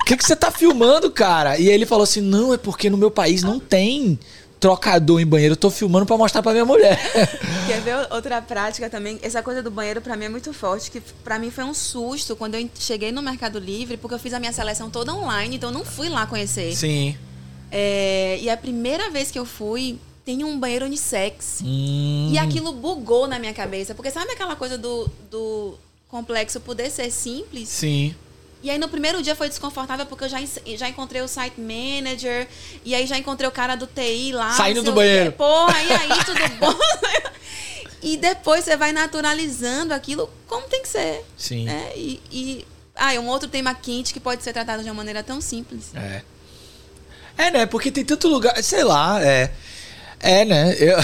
[0.00, 1.58] o que, que você tá filmando, cara?
[1.58, 4.18] E ele falou assim: não, é porque no meu país não tem
[4.66, 5.52] trocador em banheiro.
[5.52, 6.98] Eu tô filmando pra mostrar pra minha mulher.
[7.66, 9.18] Quer ver outra prática também?
[9.22, 12.34] Essa coisa do banheiro pra mim é muito forte, que pra mim foi um susto
[12.34, 15.70] quando eu cheguei no Mercado Livre, porque eu fiz a minha seleção toda online, então
[15.70, 16.74] eu não fui lá conhecer.
[16.74, 17.16] Sim.
[17.70, 21.60] É, e a primeira vez que eu fui, tem um banheiro unissex.
[21.64, 25.74] Hum, E aquilo bugou na minha cabeça, porque sabe aquela coisa do, do
[26.08, 27.68] complexo poder ser simples?
[27.68, 28.14] Sim.
[28.66, 30.38] E aí no primeiro dia foi desconfortável porque eu já,
[30.76, 32.48] já encontrei o site manager
[32.84, 34.50] e aí já encontrei o cara do TI lá.
[34.54, 34.98] Saindo do o quê.
[34.98, 35.30] banheiro.
[35.30, 36.74] Porra, e aí tudo bom?
[38.02, 41.24] e depois você vai naturalizando aquilo como tem que ser.
[41.38, 41.66] Sim.
[41.66, 41.92] Né?
[41.94, 45.22] E, e ah, e um outro tema quente que pode ser tratado de uma maneira
[45.22, 45.92] tão simples.
[45.94, 46.22] É.
[47.38, 47.66] É, né?
[47.66, 48.60] Porque tem tanto lugar.
[48.64, 49.52] Sei lá, é.
[50.18, 50.74] É, né?
[50.76, 50.98] Eu...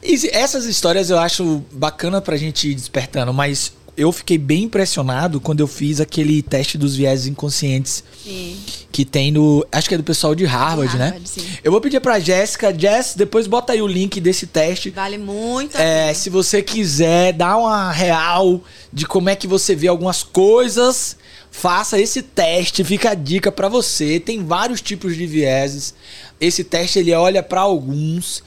[0.32, 5.60] Essas histórias eu acho bacana pra gente ir despertando, mas eu fiquei bem impressionado quando
[5.60, 8.56] eu fiz aquele teste dos viéses inconscientes Sim.
[8.90, 9.64] que tem no.
[9.70, 11.04] Acho que é do pessoal de Harvard, né?
[11.04, 11.46] Harvard, sim.
[11.62, 12.76] Eu vou pedir pra Jéssica.
[12.76, 14.90] Jess, depois bota aí o link desse teste.
[14.90, 19.88] Vale muito É, se você quiser dar uma real de como é que você vê
[19.88, 21.16] algumas coisas,
[21.50, 24.18] faça esse teste, fica a dica pra você.
[24.18, 25.94] Tem vários tipos de vieses.
[26.40, 28.42] Esse teste ele olha pra alguns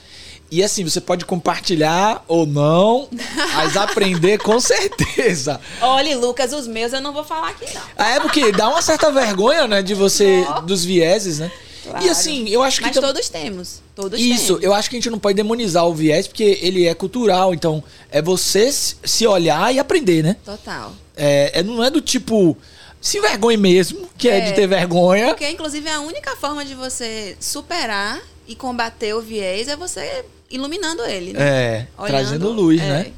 [0.49, 3.09] e assim, você pode compartilhar ou não,
[3.55, 5.59] mas aprender com certeza.
[5.81, 7.81] Olha, Lucas, os meus eu não vou falar aqui, não.
[7.97, 11.51] Ah, É porque dá uma certa vergonha, né, de você dos vieses, né?
[11.85, 12.09] E Claro.
[12.11, 13.81] assim, eu acho que Mas tam- todos temos.
[13.95, 14.63] Todos isso, temos.
[14.63, 17.81] eu acho que a gente não pode demonizar o viés porque ele é cultural, então
[18.11, 20.35] é você se olhar e aprender, né?
[20.43, 20.93] Total.
[21.15, 22.57] É, é- não é do tipo
[22.99, 24.41] se envergonhe mesmo, que é, É.
[24.41, 25.27] de ter vergonha.
[25.27, 31.03] Porque, inclusive, a única forma de você superar e combater o viés é você iluminando
[31.03, 31.39] ele, né?
[31.41, 32.85] É, Olhando, trazendo luz, é.
[32.85, 33.11] né?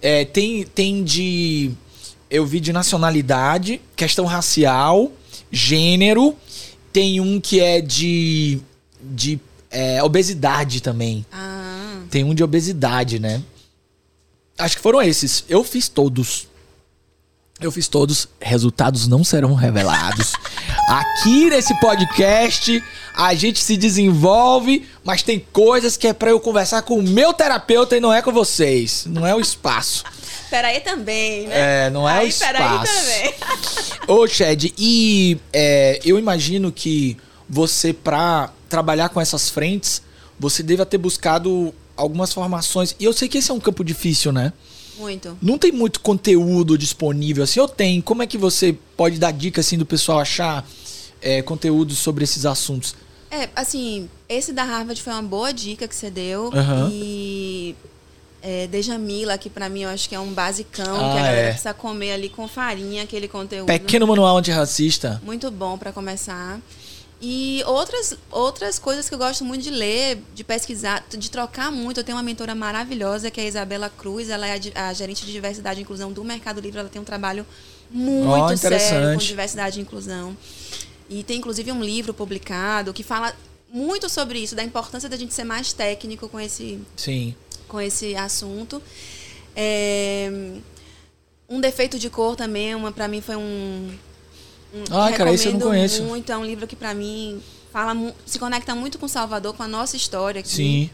[0.00, 1.70] É, tem, tem de.
[2.30, 5.12] Eu vi de nacionalidade, questão racial,
[5.50, 6.36] gênero.
[6.92, 8.60] Tem um que é de.
[9.00, 9.40] de
[9.70, 11.26] é, obesidade também.
[11.32, 13.42] Ah, Tem um de obesidade, né?
[14.56, 15.44] Acho que foram esses.
[15.48, 16.46] Eu fiz todos.
[17.60, 18.28] Eu fiz todos.
[18.40, 20.32] Resultados não serão revelados.
[20.88, 22.82] Aqui nesse podcast,
[23.14, 27.32] a gente se desenvolve, mas tem coisas que é pra eu conversar com o meu
[27.32, 29.04] terapeuta e não é com vocês.
[29.06, 30.04] Não é o espaço.
[30.50, 31.86] peraí também, né?
[31.86, 32.52] É, não é o Aí, espaço.
[32.52, 33.34] peraí também.
[34.08, 37.16] Ô, Chad, e é, eu imagino que
[37.48, 40.02] você, pra trabalhar com essas frentes,
[40.38, 42.94] você deva ter buscado algumas formações.
[42.98, 44.52] E eu sei que esse é um campo difícil, né?
[44.98, 45.36] Muito.
[45.42, 47.44] Não tem muito conteúdo disponível.
[47.44, 48.02] Assim, eu tenho.
[48.02, 50.66] Como é que você pode dar dica assim do pessoal achar
[51.20, 52.94] é, conteúdo sobre esses assuntos?
[53.30, 56.50] É, assim, esse da Harvard foi uma boa dica que você deu.
[56.54, 56.88] Aham.
[56.92, 57.74] E
[58.40, 61.36] é, Dejamila, que pra mim eu acho que é um basicão, Ah, que a galera
[61.38, 61.48] é.
[61.48, 63.66] precisa comer ali com farinha, aquele conteúdo.
[63.66, 65.20] Pequeno manual antirracista.
[65.24, 66.60] Muito bom pra começar.
[67.26, 71.98] E outras, outras coisas que eu gosto muito de ler, de pesquisar, de trocar muito.
[72.00, 74.28] Eu tenho uma mentora maravilhosa, que é a Isabela Cruz.
[74.28, 76.80] Ela é a, a gerente de diversidade e inclusão do Mercado Livre.
[76.80, 77.46] Ela tem um trabalho
[77.90, 80.36] muito Ó, sério com diversidade e inclusão.
[81.08, 83.34] E tem, inclusive, um livro publicado que fala
[83.72, 87.34] muito sobre isso, da importância da gente ser mais técnico com esse, Sim.
[87.66, 88.82] com esse assunto.
[89.56, 90.30] É,
[91.48, 93.96] um defeito de cor também, uma para mim foi um
[94.90, 96.02] Ah, cara, esse eu não conheço.
[96.04, 97.40] Muito, é um livro que para mim
[97.72, 100.48] fala se conecta muito com Salvador, com a nossa história aqui.
[100.48, 100.90] Sim.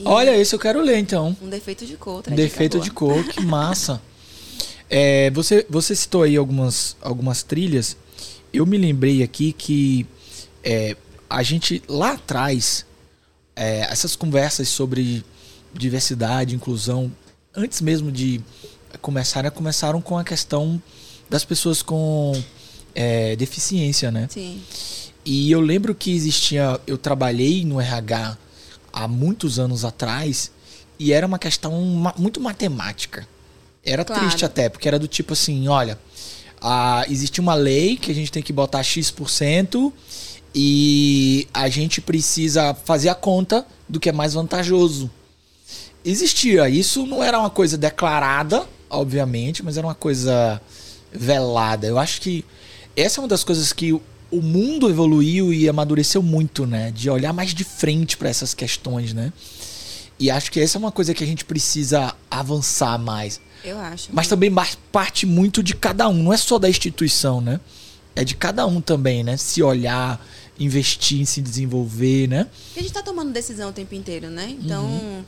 [0.00, 1.36] E Olha, esse eu quero ler então.
[1.42, 4.00] um defeito de cor, Um defeito de cor, que massa.
[4.90, 7.94] É, você, você citou aí algumas, algumas trilhas.
[8.50, 10.06] Eu me lembrei aqui que
[10.64, 10.96] é,
[11.28, 12.86] a gente lá atrás,
[13.54, 15.22] é, essas conversas sobre
[15.74, 17.12] diversidade, inclusão,
[17.54, 18.40] antes mesmo de
[19.02, 20.82] começarem, começaram com a questão
[21.28, 22.32] das pessoas com
[23.00, 24.26] é, deficiência, né?
[24.28, 24.60] Sim.
[25.24, 26.80] E eu lembro que existia.
[26.84, 28.36] Eu trabalhei no RH
[28.92, 30.50] há muitos anos atrás
[30.98, 31.72] e era uma questão
[32.16, 33.24] muito matemática.
[33.84, 34.22] Era Claro.
[34.22, 35.96] triste até, porque era do tipo assim: olha,
[36.60, 39.92] ah, existe uma lei que a gente tem que botar X%
[40.52, 45.08] e a gente precisa fazer a conta do que é mais vantajoso.
[46.04, 46.68] Existia.
[46.68, 50.60] Isso não era uma coisa declarada, obviamente, mas era uma coisa
[51.12, 51.86] velada.
[51.86, 52.44] Eu acho que
[53.00, 56.90] essa é uma das coisas que o mundo evoluiu e amadureceu muito, né?
[56.90, 59.32] De olhar mais de frente para essas questões, né?
[60.18, 63.40] E acho que essa é uma coisa que a gente precisa avançar mais.
[63.64, 64.08] Eu acho.
[64.12, 64.52] Mas também
[64.92, 67.60] parte muito de cada um, não é só da instituição, né?
[68.14, 69.36] É de cada um também, né?
[69.36, 70.24] Se olhar,
[70.58, 72.44] investir em se desenvolver, né?
[72.44, 74.56] Porque a gente está tomando decisão o tempo inteiro, né?
[74.60, 75.24] Então, uhum.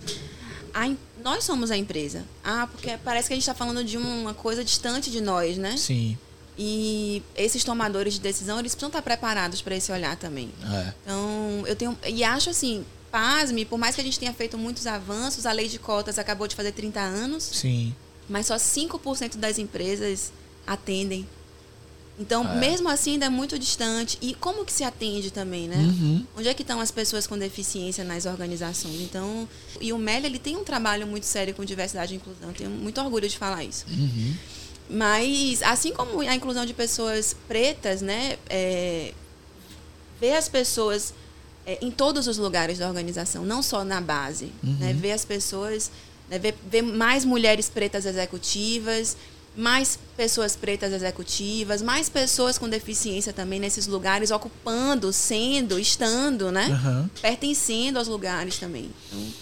[0.75, 0.91] a,
[1.23, 2.25] nós somos a empresa.
[2.43, 5.77] Ah, porque parece que a gente está falando de uma coisa distante de nós, né?
[5.77, 6.19] Sim.
[6.59, 10.51] E esses tomadores de decisão, eles precisam estar preparados para esse olhar também.
[10.63, 10.93] É.
[11.03, 11.99] Então, eu tenho.
[12.07, 15.69] E acho assim, pasme, por mais que a gente tenha feito muitos avanços, a lei
[15.69, 17.45] de cotas acabou de fazer 30 anos.
[17.45, 17.95] Sim.
[18.29, 20.33] Mas só 5% das empresas
[20.67, 21.27] atendem.
[22.19, 22.57] Então, é.
[22.57, 24.19] mesmo assim, ainda é muito distante.
[24.21, 25.77] E como que se atende também, né?
[25.77, 26.27] Uhum.
[26.37, 29.01] Onde é que estão as pessoas com deficiência nas organizações?
[29.01, 29.49] Então,
[29.81, 32.53] e o MEL, ele tem um trabalho muito sério com diversidade e inclusão.
[32.53, 33.87] Tenho muito orgulho de falar isso.
[33.89, 34.35] Uhum.
[34.91, 38.37] Mas, assim como a inclusão de pessoas pretas, né?
[38.49, 39.13] É,
[40.21, 41.15] ver as pessoas
[41.67, 44.53] é, em todos os lugares da organização, não só na base.
[44.63, 44.77] Uhum.
[44.79, 45.91] Né, ver as pessoas,
[46.29, 49.17] né, ver, ver mais mulheres pretas executivas,
[49.57, 56.69] mais pessoas pretas executivas, mais pessoas com deficiência também nesses lugares, ocupando, sendo, estando, né?
[56.69, 57.09] Uhum.
[57.21, 58.91] Pertencendo aos lugares também.
[59.13, 59.33] Então,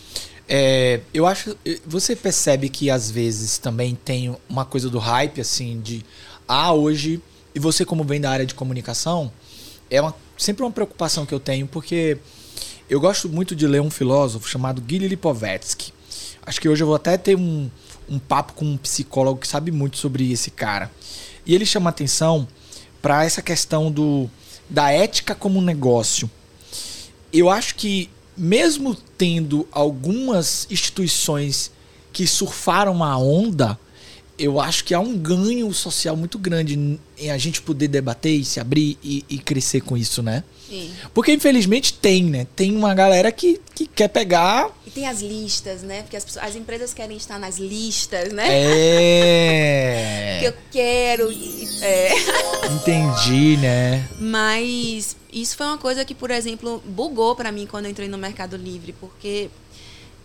[0.48, 1.54] é, eu acho.
[1.86, 6.04] Você percebe que às vezes também tem uma coisa do hype, assim, de.
[6.46, 7.20] Ah, hoje.
[7.54, 9.30] E você, como vem da área de comunicação,
[9.90, 12.18] é uma, sempre uma preocupação que eu tenho, porque
[12.88, 15.92] eu gosto muito de ler um filósofo chamado Gili Lipovetsky.
[16.46, 17.70] Acho que hoje eu vou até ter um,
[18.08, 20.90] um papo com um psicólogo que sabe muito sobre esse cara.
[21.44, 22.46] E ele chama atenção
[23.02, 24.30] para essa questão do,
[24.68, 26.30] da ética como negócio.
[27.32, 31.70] Eu acho que mesmo tendo algumas instituições
[32.12, 33.78] que surfaram a onda,
[34.38, 38.44] eu acho que há um ganho social muito grande em a gente poder debater e
[38.44, 40.44] se abrir e, e crescer com isso, né?
[40.68, 40.92] Sim.
[41.12, 42.46] Porque infelizmente tem, né?
[42.54, 44.70] Tem uma galera que, que quer pegar.
[44.86, 46.02] E tem as listas, né?
[46.02, 48.46] Porque as, pessoas, as empresas querem estar nas listas, né?
[48.48, 50.36] É.
[50.40, 51.30] que eu quero.
[51.82, 52.10] É.
[52.74, 54.06] Entendi, né?
[54.20, 58.18] Mas isso foi uma coisa que, por exemplo, bugou para mim quando eu entrei no
[58.18, 59.50] Mercado Livre, porque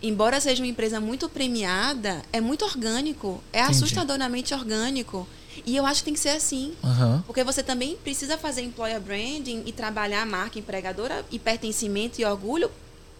[0.02, 3.76] embora seja uma empresa muito premiada, é muito orgânico, é Entendi.
[3.76, 5.26] assustadoramente orgânico.
[5.64, 6.74] E eu acho que tem que ser assim.
[6.82, 7.22] Uhum.
[7.22, 12.24] Porque você também precisa fazer employer branding e trabalhar a marca empregadora e pertencimento e
[12.24, 12.70] orgulho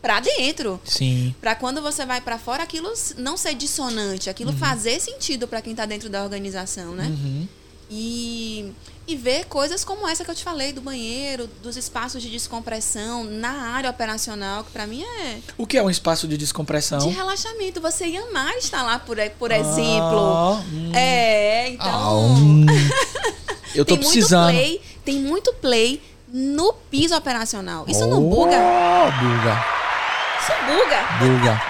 [0.02, 0.80] para dentro.
[0.84, 1.34] Sim.
[1.40, 4.58] Para quando você vai para fora, aquilo não ser dissonante, aquilo uhum.
[4.58, 7.06] fazer sentido para quem está dentro da organização, né?
[7.06, 7.48] Uhum.
[7.96, 8.72] E
[9.06, 13.22] e ver coisas como essa que eu te falei do banheiro, dos espaços de descompressão
[13.24, 16.98] na área operacional, que para mim é O que é um espaço de descompressão?
[16.98, 17.80] De relaxamento.
[17.82, 20.18] Você ia amar estar lá, por, por exemplo.
[20.18, 20.92] Ah, hum.
[20.94, 21.86] É, então.
[21.86, 22.66] Ah, hum.
[23.74, 24.54] Eu tô tem precisando.
[24.54, 27.84] Muito play, tem muito play no piso operacional.
[27.88, 28.56] Isso oh, não buga?
[29.20, 29.64] Buga.
[30.40, 31.02] Isso buga.
[31.18, 31.62] Buga.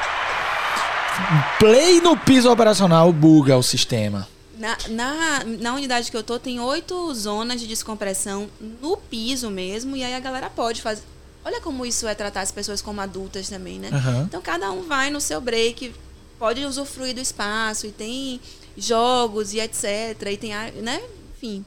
[1.58, 4.28] Play no piso operacional buga o sistema.
[4.58, 8.48] Na, na, na unidade que eu tô, tem oito zonas de descompressão
[8.80, 11.02] no piso mesmo, e aí a galera pode fazer.
[11.44, 13.90] Olha como isso é tratar as pessoas como adultas também, né?
[13.92, 14.22] Uhum.
[14.22, 15.94] Então cada um vai no seu break,
[16.38, 18.40] pode usufruir do espaço, e tem
[18.76, 19.84] jogos e etc.
[20.30, 21.02] E tem, né?
[21.36, 21.64] Enfim.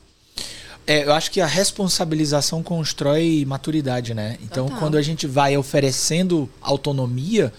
[0.86, 4.38] É, eu acho que a responsabilização constrói maturidade, né?
[4.42, 4.80] Então, Total.
[4.80, 7.54] quando a gente vai oferecendo autonomia,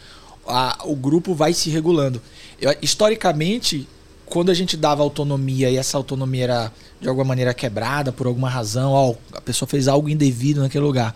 [0.46, 2.22] a, o grupo vai se regulando.
[2.58, 3.86] Eu, historicamente,
[4.28, 8.48] quando a gente dava autonomia e essa autonomia era de alguma maneira quebrada por alguma
[8.48, 11.14] razão, ó, a pessoa fez algo indevido naquele lugar,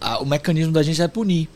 [0.00, 1.48] a, o mecanismo da gente é punir.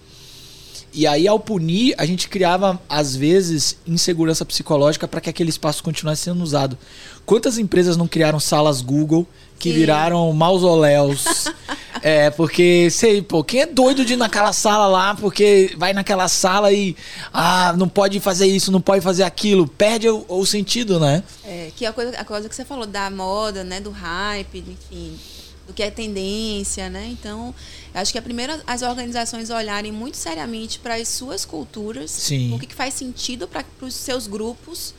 [0.93, 5.83] E aí, ao punir, a gente criava, às vezes, insegurança psicológica para que aquele espaço
[5.83, 6.77] continuasse sendo usado.
[7.25, 9.27] Quantas empresas não criaram salas Google
[9.59, 9.77] que Sim.
[9.77, 11.25] viraram mausoléus?
[12.03, 16.29] É, porque, sei, pô, quem é doido de ir naquela sala lá, porque vai naquela
[16.29, 16.97] sala e,
[17.31, 21.23] ah, não pode fazer isso, não pode fazer aquilo, perde o, o sentido, né?
[21.45, 25.19] É, que a coisa, a coisa que você falou da moda, né, do hype, enfim,
[25.67, 27.07] do que é tendência, né?
[27.11, 27.55] Então,
[27.95, 32.55] acho que é primeiro as organizações olharem muito seriamente para as suas culturas, Sim.
[32.55, 34.95] o que, que faz sentido para os seus grupos,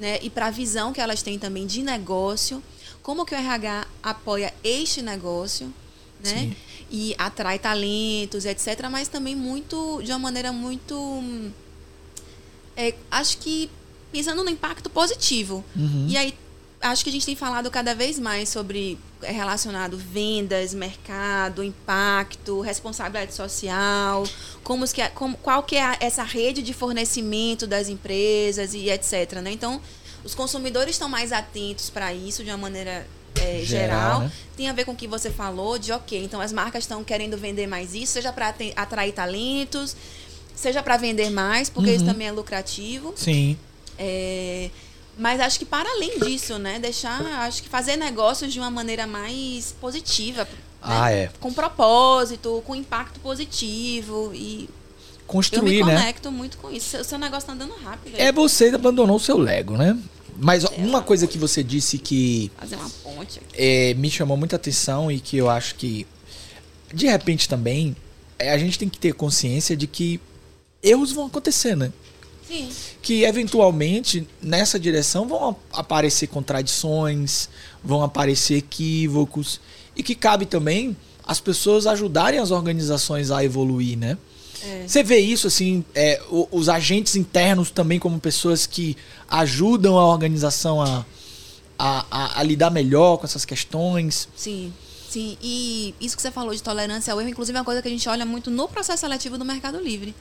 [0.00, 2.62] né, e para a visão que elas têm também de negócio,
[3.02, 5.72] como que o RH apoia este negócio,
[6.22, 6.30] né?
[6.30, 6.56] Sim.
[6.90, 8.88] E atrai talentos, etc.
[8.90, 11.42] Mas também muito, de uma maneira muito.
[12.76, 13.70] É, acho que
[14.12, 15.64] pensando no impacto positivo.
[15.74, 16.06] Uhum.
[16.08, 16.34] E aí,
[16.82, 22.60] acho que a gente tem falado cada vez mais sobre é, relacionado vendas, mercado, impacto,
[22.60, 24.24] responsabilidade social,
[24.64, 29.34] como que, como, qual que é essa rede de fornecimento das empresas e etc.
[29.42, 29.52] Né?
[29.52, 29.80] Então,
[30.24, 34.32] os consumidores estão mais atentos para isso de uma maneira é, geral, Geral, né?
[34.56, 37.36] tem a ver com o que você falou de ok, então as marcas estão querendo
[37.38, 39.96] vender mais isso, seja para atrair talentos,
[40.54, 41.96] seja para vender mais, porque Uhum.
[41.96, 43.14] isso também é lucrativo.
[43.16, 43.56] Sim.
[43.98, 44.70] É,
[45.18, 49.06] mas acho que para além disso, né, deixar, acho que fazer negócios de uma maneira
[49.06, 50.48] mais positiva, né,
[50.80, 51.30] Ah, é.
[51.40, 54.68] com propósito, com impacto positivo e eu
[55.20, 55.94] me Construir, né?
[55.96, 56.96] conecto muito com isso.
[56.98, 58.16] O seu negócio tá andando rápido.
[58.16, 58.20] aí.
[58.22, 59.98] É você abandonou o seu Lego, né?
[60.36, 63.46] Mas ó, uma coisa que você disse que fazer uma ponte aqui.
[63.54, 66.06] é, me chamou muita atenção e que eu acho que,
[66.92, 67.94] de repente também,
[68.38, 70.20] é, a gente tem que ter consciência de que
[70.82, 71.92] erros vão acontecer, né?
[72.52, 72.68] Sim.
[73.00, 77.48] Que eventualmente nessa direção vão aparecer contradições,
[77.82, 79.60] vão aparecer equívocos
[79.96, 84.18] e que cabe também as pessoas ajudarem as organizações a evoluir, né?
[84.64, 84.84] É.
[84.86, 88.96] Você vê isso, assim, é, os agentes internos também como pessoas que
[89.28, 91.04] ajudam a organização a,
[91.78, 94.28] a, a- a lidar melhor com essas questões.
[94.36, 94.72] Sim,
[95.08, 95.36] sim.
[95.42, 97.90] E isso que você falou de tolerância ao erro, inclusive, é uma coisa que a
[97.90, 100.14] gente olha muito no processo seletivo do Mercado Livre.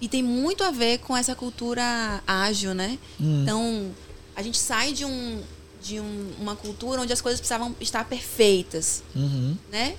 [0.00, 2.98] E tem muito a ver com essa cultura ágil, né?
[3.20, 3.42] Hum.
[3.42, 3.90] Então,
[4.34, 5.42] a gente sai de, um,
[5.82, 9.56] de um- uma cultura onde as coisas precisavam estar perfeitas, Uhum.
[9.72, 9.96] né?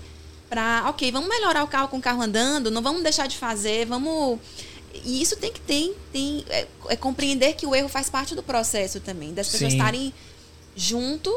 [0.49, 3.85] Pra, ok, vamos melhorar o carro com o carro andando, não vamos deixar de fazer,
[3.85, 4.39] vamos.
[5.03, 8.41] E isso tem que ter, tem, é, é compreender que o erro faz parte do
[8.43, 9.77] processo também, das pessoas Sim.
[9.77, 10.13] estarem
[10.75, 11.33] junto,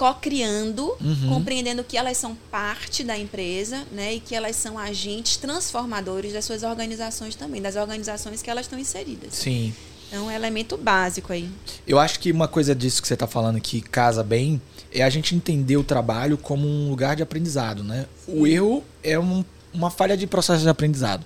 [0.00, 1.28] co-criando, Uhum.
[1.28, 4.14] compreendendo que elas são parte da empresa, né?
[4.14, 8.78] E que elas são agentes transformadores das suas organizações também, das organizações que elas estão
[8.78, 9.34] inseridas.
[9.34, 9.74] Sim.
[10.08, 11.48] Então, é um elemento básico aí.
[11.86, 14.60] Eu acho que uma coisa disso que você está falando que casa bem
[14.92, 18.06] é a gente entender o trabalho como um lugar de aprendizado, né?
[18.26, 21.24] O erro é um- uma falha de processo de aprendizado.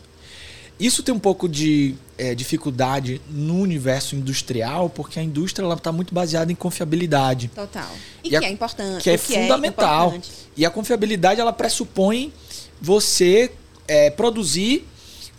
[0.78, 6.12] Isso tem um pouco de eh, dificuldade no universo industrial, porque a indústria está muito
[6.14, 7.48] baseada em confiabilidade.
[7.54, 7.90] Total.
[8.22, 9.02] E, E que a- é importante.
[9.02, 10.08] que é o fundamental.
[10.08, 10.30] importante.
[10.56, 12.32] E a confiabilidade ela pressupõe
[12.80, 13.50] você
[13.86, 14.84] eh, produzir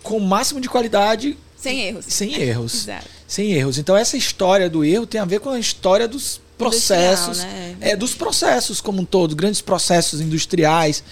[0.03, 2.05] com o máximo de qualidade Sem erros.
[2.07, 2.73] sem erros.
[2.87, 3.07] Exato.
[3.27, 3.77] Sem erros.
[3.77, 7.39] Então essa história do erro tem a ver com a história dos processos.
[7.39, 7.75] Né?
[7.81, 11.03] É, dos processos como um todo, grandes processos industriais.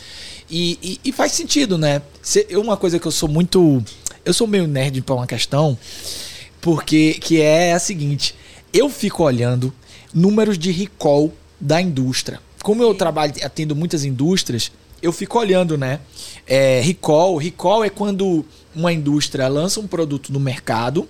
[0.50, 2.02] E, e- e faz sentido, né?
[2.22, 3.84] Se- uma coisa que eu sou muito.
[4.26, 5.78] Eu sou meio nerd para uma questão,
[6.62, 8.36] porque que é a seguinte:
[8.72, 9.74] eu fico olhando
[10.14, 12.40] números de recall da indústria.
[12.64, 16.00] Como eu trabalho, atendo muitas indústrias, eu fico olhando, né?
[16.48, 17.36] É, recall.
[17.36, 21.08] Recall é quando uma indústria lança um produto no mercado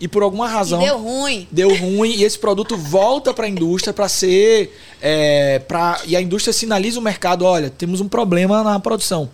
[0.00, 1.46] e por alguma E razão deu ruim.
[1.50, 6.22] deu ruim e esse produto volta para a indústria para ser é, para e a
[6.22, 9.28] indústria sinaliza o mercado olha temos um problema na produção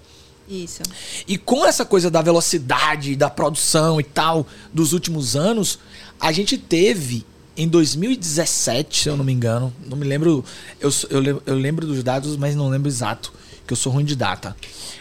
[0.49, 0.83] Isso.
[1.27, 5.79] e com essa coisa da velocidade da produção e tal dos últimos anos
[6.21, 7.25] a gente teve
[7.57, 10.45] em 2017 se eu não me engano não me lembro
[10.81, 13.33] eu, eu, eu lembro dos dados mas não lembro exato
[13.67, 14.57] que eu sou ruim de data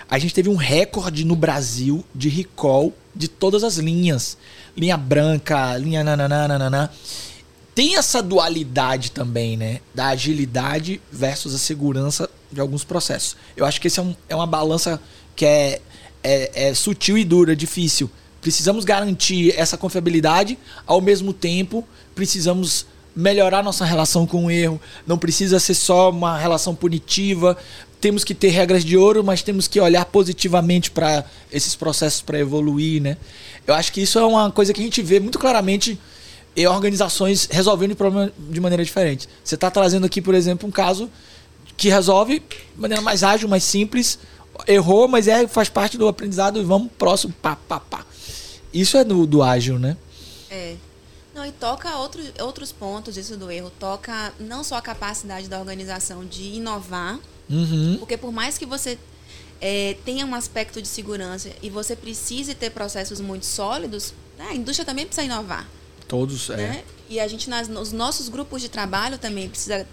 [0.09, 4.37] a gente teve um recorde no Brasil de recall de todas as linhas
[4.77, 6.91] linha branca linha nananana
[7.75, 9.79] tem essa dualidade também, né?
[9.95, 13.35] Da agilidade versus a segurança de alguns processos.
[13.57, 15.01] Eu acho que esse é, um- é uma balança
[15.35, 15.81] que é,
[16.23, 18.09] é- é sutil e dura, difícil.
[18.41, 24.81] Precisamos garantir essa confiabilidade, ao mesmo tempo, precisamos melhorar nossa relação com o erro.
[25.07, 27.55] Não precisa ser só uma relação punitiva.
[28.01, 32.37] Temos que ter regras de ouro, mas temos que olhar positivamente para esses processos para
[32.39, 33.17] evoluir, né?
[33.65, 35.97] Eu acho que isso é uma coisa que a gente vê muito claramente
[36.55, 39.29] e organizações resolvendo o problema de maneira diferente.
[39.43, 41.09] Você está trazendo aqui, por exemplo, um caso
[41.77, 44.19] que resolve de maneira mais ágil, mais simples.
[44.67, 47.33] Errou, mas é, faz parte do aprendizado e vamos próximo.
[47.41, 48.05] Pá, pá, pá.
[48.73, 49.97] Isso é do, do ágil, né?
[50.49, 50.75] É.
[51.33, 53.71] Não, e toca outro, outros pontos isso do erro.
[53.79, 57.97] Toca não só a capacidade da organização de inovar, Uhum.
[57.99, 58.97] porque por mais que você
[59.59, 64.55] é, tenha um aspecto de segurança e você precise ter processos muito sólidos, né, a
[64.55, 65.67] indústria também precisa inovar.
[66.07, 66.49] Todos.
[66.49, 66.57] É.
[66.57, 66.83] Né?
[67.09, 69.87] E a gente, nas, nos nossos grupos de trabalho também precisa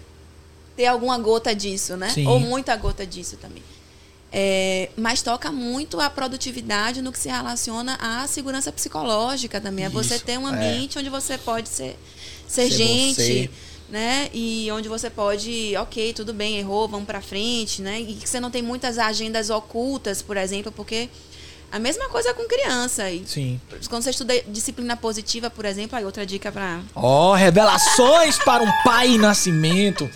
[0.75, 2.09] ter alguma gota disso, né?
[2.09, 2.27] Sim.
[2.27, 3.63] Ou muita gota disso também.
[4.33, 9.85] É, mas toca muito a produtividade no que se relaciona à segurança psicológica também.
[9.85, 10.51] É você Isso, ter um é.
[10.51, 11.99] ambiente onde você pode ser,
[12.47, 13.49] ser, Ser gente, você.
[13.89, 14.29] né?
[14.33, 17.99] E onde você pode, ok, tudo bem, errou, vamos pra frente, né?
[17.99, 21.09] E que você não tem muitas agendas ocultas, por exemplo, porque
[21.69, 23.09] a mesma coisa com criança.
[23.11, 23.59] E Sim.
[23.89, 28.71] quando você estuda disciplina positiva, por exemplo, aí outra dica para Ó, revelações para um
[28.83, 30.09] pai em nascimento.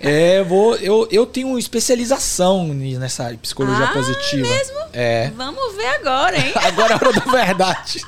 [0.00, 4.48] É, eu vou, eu, eu tenho especialização nessa área psicologia Ah, positiva.
[4.48, 4.78] mesmo?
[4.94, 5.30] É.
[5.36, 6.52] Vamos ver agora, hein?
[6.56, 8.04] Agora é a hora da verdade.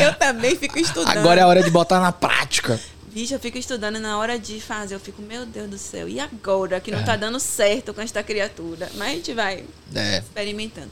[0.00, 1.16] Eu também fico estudando.
[1.16, 2.80] Agora é a hora de botar na prática.
[3.12, 6.18] Bicho, eu fico estudando na hora de fazer, eu fico, meu Deus do céu, e
[6.18, 7.02] agora que não é.
[7.04, 8.90] tá dando certo com esta criatura?
[8.94, 9.64] Mas a gente vai
[9.94, 10.18] é.
[10.18, 10.90] experimentando.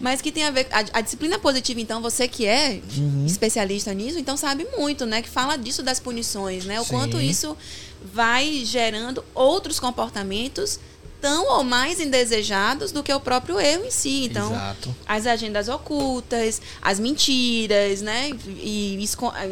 [0.00, 0.66] Mas que tem a ver.
[0.70, 3.24] A, a, disciplina positiva, então, você que é uhum.
[3.26, 5.22] especialista nisso, então sabe muito, né?
[5.22, 6.80] Que fala disso das punições, né?
[6.80, 6.90] O Sim.
[6.90, 7.56] quanto isso
[8.02, 10.78] vai gerando outros comportamentos
[11.20, 14.24] tão ou mais indesejados do que o próprio erro em si.
[14.24, 14.94] Então, Exato.
[15.06, 18.30] as agendas ocultas, as mentiras, né?
[18.46, 18.98] E,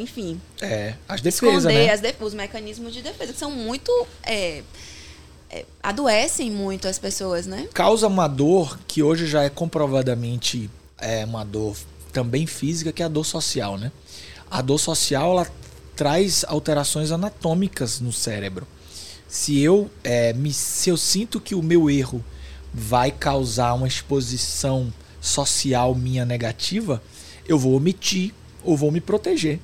[0.01, 0.41] enfim.
[0.61, 1.93] É, as defesas, esconder né?
[1.93, 3.91] as os mecanismos de defesa, que são muito.
[4.23, 4.63] É,
[5.49, 7.69] é, adoecem muito as pessoas, né?
[7.73, 10.69] Causa uma dor que hoje já é comprovadamente
[10.99, 11.77] é uma dor
[12.13, 13.93] também física, que é a dor social, né?
[14.51, 15.47] A dor social, ela
[15.97, 18.67] traz alterações anatômicas no cérebro
[19.29, 22.25] se eu, é, me, se eu sinto que o meu erro
[22.73, 27.03] vai causar uma exposição social minha negativa,
[27.49, 28.33] eu vou omitir
[28.63, 29.59] ou vou me proteger.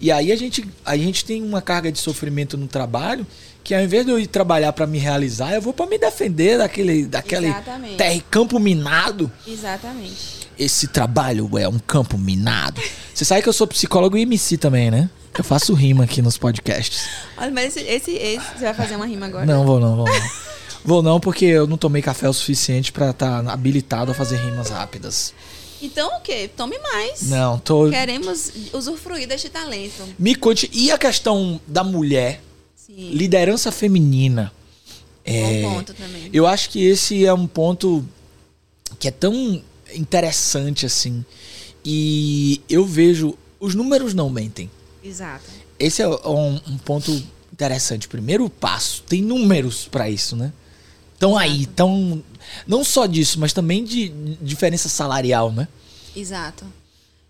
[0.00, 3.26] E aí a gente, a gente tem uma carga de sofrimento no trabalho
[3.64, 6.58] que ao invés de eu ir trabalhar para me realizar, eu vou para me defender
[6.58, 7.52] daquele, daquele
[7.96, 9.30] terra, campo minado.
[9.46, 10.48] Exatamente.
[10.58, 12.80] Esse trabalho é um campo minado.
[13.12, 15.10] Você sabe que eu sou psicólogo e MC também, né?
[15.38, 17.08] Eu faço rima aqui nos podcasts.
[17.36, 19.46] Olha, mas esse, esse, esse você vai fazer uma rima agora?
[19.46, 20.30] Não, vou não, vou não.
[20.84, 24.36] vou não, porque eu não tomei café o suficiente para estar tá habilitado a fazer
[24.38, 25.32] rimas rápidas.
[25.80, 26.50] Então o quê?
[26.56, 27.22] Tome mais.
[27.22, 27.88] Não, tô.
[27.88, 30.02] Queremos usufruir deste talento.
[30.18, 30.68] Me conte.
[30.72, 32.42] E a questão da mulher?
[32.74, 33.10] Sim.
[33.12, 34.52] Liderança feminina.
[35.24, 36.30] É, Bom ponto também.
[36.32, 38.04] Eu acho que esse é um ponto
[38.98, 39.62] que é tão
[39.94, 41.24] interessante assim.
[41.84, 43.38] E eu vejo.
[43.60, 44.68] Os números não mentem.
[45.02, 45.50] Exato.
[45.78, 47.10] Esse é um, um ponto
[47.52, 48.08] interessante.
[48.08, 50.52] Primeiro passo, tem números para isso, né?
[51.14, 52.22] Estão aí, estão.
[52.66, 55.66] Não só disso, mas também de, de diferença salarial, né?
[56.14, 56.64] Exato.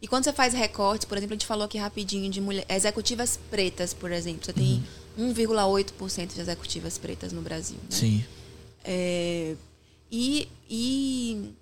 [0.00, 3.38] E quando você faz recortes, por exemplo, a gente falou aqui rapidinho de mulher, executivas
[3.50, 4.44] pretas, por exemplo.
[4.44, 4.84] Você tem
[5.16, 5.34] uhum.
[5.34, 7.76] 1,8% de executivas pretas no Brasil.
[7.76, 7.88] Né?
[7.90, 8.24] Sim.
[8.84, 9.54] É,
[10.10, 11.52] e, e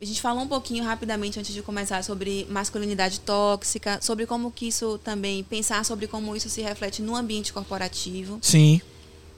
[0.00, 4.68] a gente falou um pouquinho rapidamente antes de começar sobre masculinidade tóxica, sobre como que
[4.68, 8.38] isso também, pensar sobre como isso se reflete no ambiente corporativo.
[8.42, 8.80] Sim.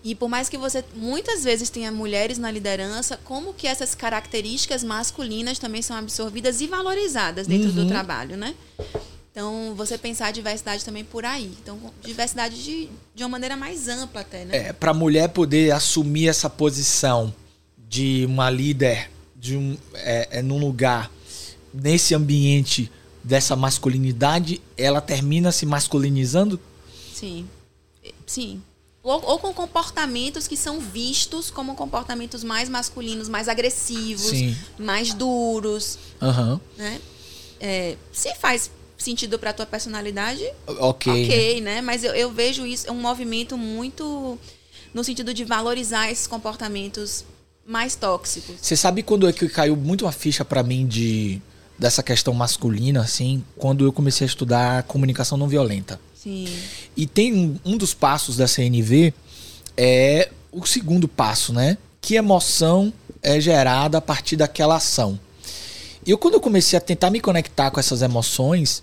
[0.02, 4.82] E por mais que você muitas vezes tenha mulheres na liderança, como que essas características
[4.82, 7.74] masculinas também são absorvidas e valorizadas dentro uhum.
[7.74, 8.54] do trabalho, né?
[9.30, 11.52] Então, você pensar a diversidade também por aí.
[11.62, 14.56] Então, diversidade de, de uma maneira mais ampla até, né?
[14.56, 17.32] É, para a mulher poder assumir essa posição
[17.88, 21.10] de uma líder de um, é, é num lugar,
[21.72, 22.90] nesse ambiente
[23.22, 26.58] dessa masculinidade, ela termina se masculinizando?
[27.14, 27.48] Sim.
[28.26, 28.62] Sim.
[29.02, 34.56] Ou, ou, com comportamentos que são vistos como comportamentos mais masculinos, mais agressivos, Sim.
[34.78, 35.98] mais duros.
[36.20, 36.60] Uhum.
[36.76, 37.00] Né?
[37.60, 41.80] É, se faz sentido para tua personalidade, ok, ok, né?
[41.80, 44.36] Mas eu, eu vejo isso é um movimento muito
[44.92, 47.24] no sentido de valorizar esses comportamentos
[47.68, 48.56] mais tóxicos.
[48.60, 51.40] Você sabe quando é que caiu muito uma ficha para mim de
[51.78, 56.00] dessa questão masculina, assim, quando eu comecei a estudar comunicação não violenta.
[56.12, 56.48] Sim.
[56.96, 59.14] E tem um, um dos passos da CNV
[59.76, 61.78] é o segundo passo, né?
[62.00, 62.92] Que emoção
[63.22, 65.20] é gerada a partir daquela ação.
[66.04, 68.82] E eu quando eu comecei a tentar me conectar com essas emoções,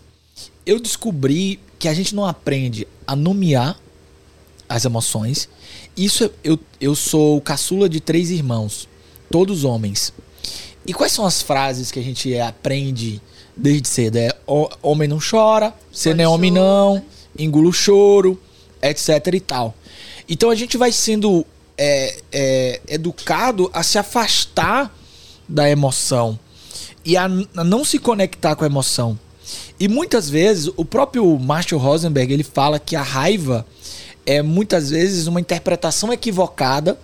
[0.66, 3.78] eu descobri que a gente não aprende a nomear
[4.70, 5.50] as emoções
[5.96, 8.88] isso eu, eu sou o caçula de três irmãos,
[9.30, 10.14] todos homens.
[10.86, 13.22] E quais são as frases que a gente aprende
[13.56, 14.18] desde cedo?
[14.18, 14.30] É
[14.82, 17.04] homem não chora, você não é homem não,
[17.38, 18.40] engula o choro,
[18.82, 19.74] etc e tal.
[20.28, 21.46] Então a gente vai sendo
[21.78, 24.96] é, é, educado a se afastar
[25.48, 26.40] da emoção
[27.04, 29.18] e a, a, não se conectar com a emoção.
[29.80, 33.66] E muitas vezes o próprio Marshall Rosenberg ele fala que a raiva
[34.26, 36.98] é muitas vezes uma interpretação equivocada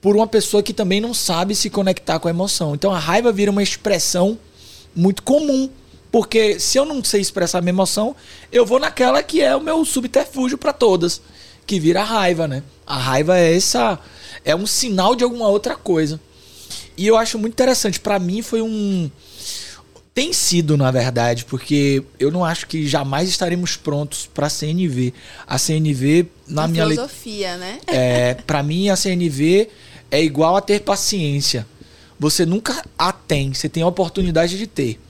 [0.00, 2.74] por uma pessoa que também não sabe se conectar com a emoção.
[2.74, 4.38] Então a raiva vira uma expressão
[4.94, 5.68] muito comum.
[6.10, 8.16] Porque se eu não sei expressar a minha emoção,
[8.50, 11.22] eu vou naquela que é o meu subterfúgio para todas,
[11.64, 12.64] que vira raiva, né?
[12.84, 13.96] A raiva é essa
[14.44, 16.20] é um sinal de alguma outra coisa.
[16.96, 19.08] E eu acho muito interessante, para mim foi um
[20.12, 25.14] tem sido, na verdade, porque eu não acho que jamais estaremos prontos para a CNV.
[25.46, 27.60] A CNV, na a minha filosofia, le...
[27.60, 27.80] né?
[27.86, 29.68] É, para mim a CNV
[30.10, 31.66] é igual a ter paciência.
[32.18, 35.00] Você nunca a tem, você tem a oportunidade de ter.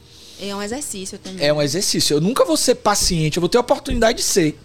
[0.41, 1.45] É um exercício também.
[1.45, 2.15] É um exercício.
[2.15, 4.59] Eu nunca vou ser paciente, eu vou ter a oportunidade de ser.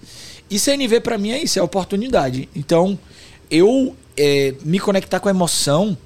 [0.50, 2.48] E CNV para mim é isso, é oportunidade.
[2.56, 3.00] Então,
[3.50, 5.98] eu é, me conectar com a emoção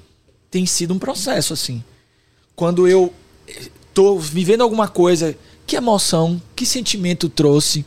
[0.50, 1.82] tem sido um processo assim.
[2.56, 3.12] Quando eu
[3.94, 5.36] tô vivendo alguma coisa,
[5.66, 7.84] que emoção, que sentimento trouxe.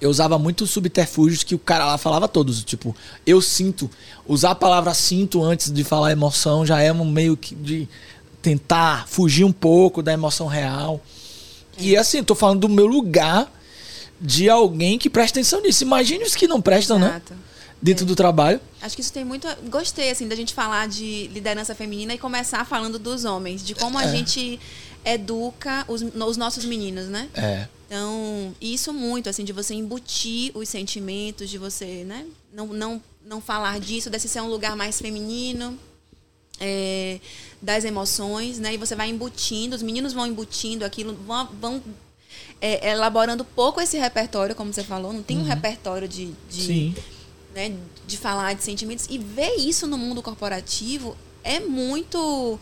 [0.00, 2.64] eu usava muito subterfúgios que o cara lá falava todos.
[2.64, 2.94] Tipo,
[3.24, 3.88] eu sinto.
[4.26, 7.88] Usar a palavra sinto antes de falar emoção já é um meio que de
[8.42, 11.00] tentar fugir um pouco da emoção real.
[11.78, 13.48] E assim, tô falando do meu lugar
[14.20, 15.84] de alguém que presta atenção nisso.
[15.84, 17.06] Imagine os que não prestam, né?
[17.08, 17.34] Exato.
[17.80, 18.06] Dentro É.
[18.08, 18.60] do trabalho.
[18.80, 19.46] Acho que isso tem muito.
[19.70, 23.96] Gostei, assim, da gente falar de liderança feminina e começar falando dos homens, de como
[23.98, 24.08] a É.
[24.10, 24.58] gente
[25.04, 27.28] educa os, os nossos meninos, né?
[27.34, 27.68] É.
[27.86, 32.26] Então, isso muito, assim, de você embutir os sentimentos, de você, né?
[32.52, 35.78] Não, não, não falar disso, desse ser um lugar mais feminino,
[36.58, 37.20] é,
[37.60, 38.74] das emoções, né?
[38.74, 41.82] E você vai embutindo, os meninos vão embutindo aquilo, vão, vão
[42.62, 46.94] é, elaborando pouco esse repertório, como você falou, não tem um repertório de, de, Sim.
[47.52, 47.76] né,
[48.06, 49.06] de falar de sentimentos.
[49.10, 52.58] E ver isso no mundo corporativo é muito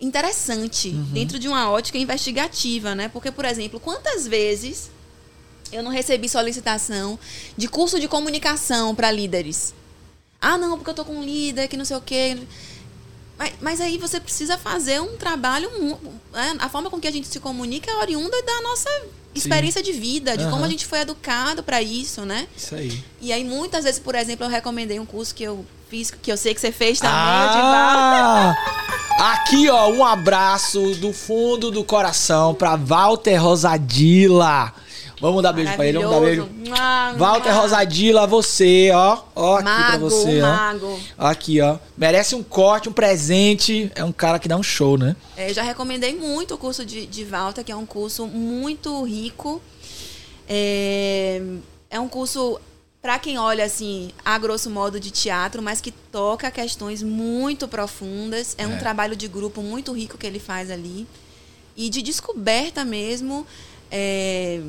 [0.00, 3.08] interessante dentro de uma ótica investigativa, né?
[3.08, 4.90] Porque, por exemplo, quantas vezes
[5.72, 7.18] eu não recebi solicitação
[7.56, 9.74] de curso de comunicação para líderes?
[10.40, 12.38] Ah, não, porque eu tô com um líder que não sei o quê.
[13.38, 15.70] Mas, mas aí você precisa fazer um trabalho.
[16.32, 16.56] né?
[16.58, 18.88] A forma com que a gente se comunica é oriunda da nossa
[19.34, 20.66] experiência de vida, de como Aham.
[20.66, 22.48] a gente foi educado para isso, né?
[22.56, 23.04] Isso aí.
[23.20, 26.36] E aí, muitas vezes, por exemplo, eu recomendei um curso que eu fiz, que eu
[26.36, 27.14] sei que você fez também.
[27.14, 28.54] Ah!
[29.18, 34.72] Aqui, ó, um abraço do fundo do coração pra Walter Rosadila.
[35.18, 36.48] Vamos dar beijo pra ele, vamos dar beijo.
[37.16, 37.50] Walter.
[37.50, 39.22] Rosadila, você, ó.
[39.34, 40.46] Ó, aqui pra Mago, você, ó.
[40.46, 41.00] mago.
[41.16, 41.78] Aqui, ó.
[41.96, 43.90] Merece um corte, um presente.
[43.94, 45.16] É um cara que dá um show, né?
[45.34, 49.02] É, eu já recomendei muito o curso de, de Walter, que é um curso muito
[49.04, 49.62] rico.
[50.46, 51.40] É,
[51.90, 52.60] é um curso,
[53.06, 58.56] para quem olha assim, a grosso modo de teatro, mas que toca questões muito profundas.
[58.58, 58.66] É, É.
[58.66, 61.06] um trabalho de grupo muito rico que ele faz ali.
[61.76, 63.46] E de descoberta mesmo
[63.92, 64.60] é,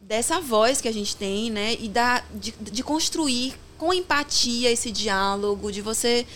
[0.00, 1.76] dessa voz que a gente tem, né?
[1.78, 6.26] E da, de, de construir com empatia esse diálogo, de você.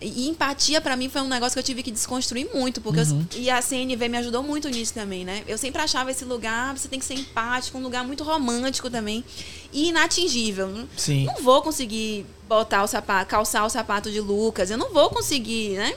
[0.00, 3.06] E empatia pra mim foi um negócio que eu tive que desconstruir muito, porque eu-
[3.34, 5.42] e a CNV me ajudou muito nisso também, né?
[5.48, 9.24] Eu sempre achava esse lugar, você tem que ser empático, um lugar muito romântico também
[9.72, 10.86] e inatingível.
[10.96, 11.24] Sim.
[11.24, 15.76] Não vou conseguir botar o sapato, calçar o sapato de Lucas, eu não vou conseguir,
[15.78, 15.94] né?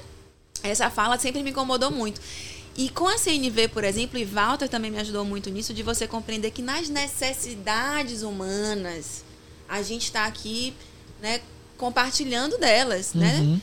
[0.63, 2.21] Essa fala sempre me incomodou muito.
[2.77, 6.07] E com a CNV, por exemplo, e Walter também me ajudou muito nisso, de você
[6.07, 9.23] compreender que nas necessidades humanas,
[9.67, 10.73] a gente está aqui,
[11.21, 11.41] né,
[11.77, 13.59] compartilhando delas, né?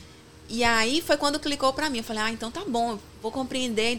[0.49, 1.97] E aí foi quando clicou pra mim.
[1.97, 3.97] Eu falei, ah, então tá bom, vou compreender,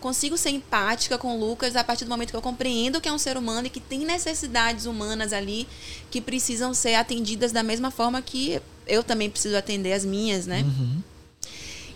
[0.00, 3.12] consigo ser empática com o Lucas a partir do momento que eu compreendo que é
[3.12, 5.68] um ser humano e que tem necessidades humanas ali
[6.10, 10.62] que precisam ser atendidas da mesma forma que eu também preciso atender as minhas, né?
[10.62, 11.02] Uhum.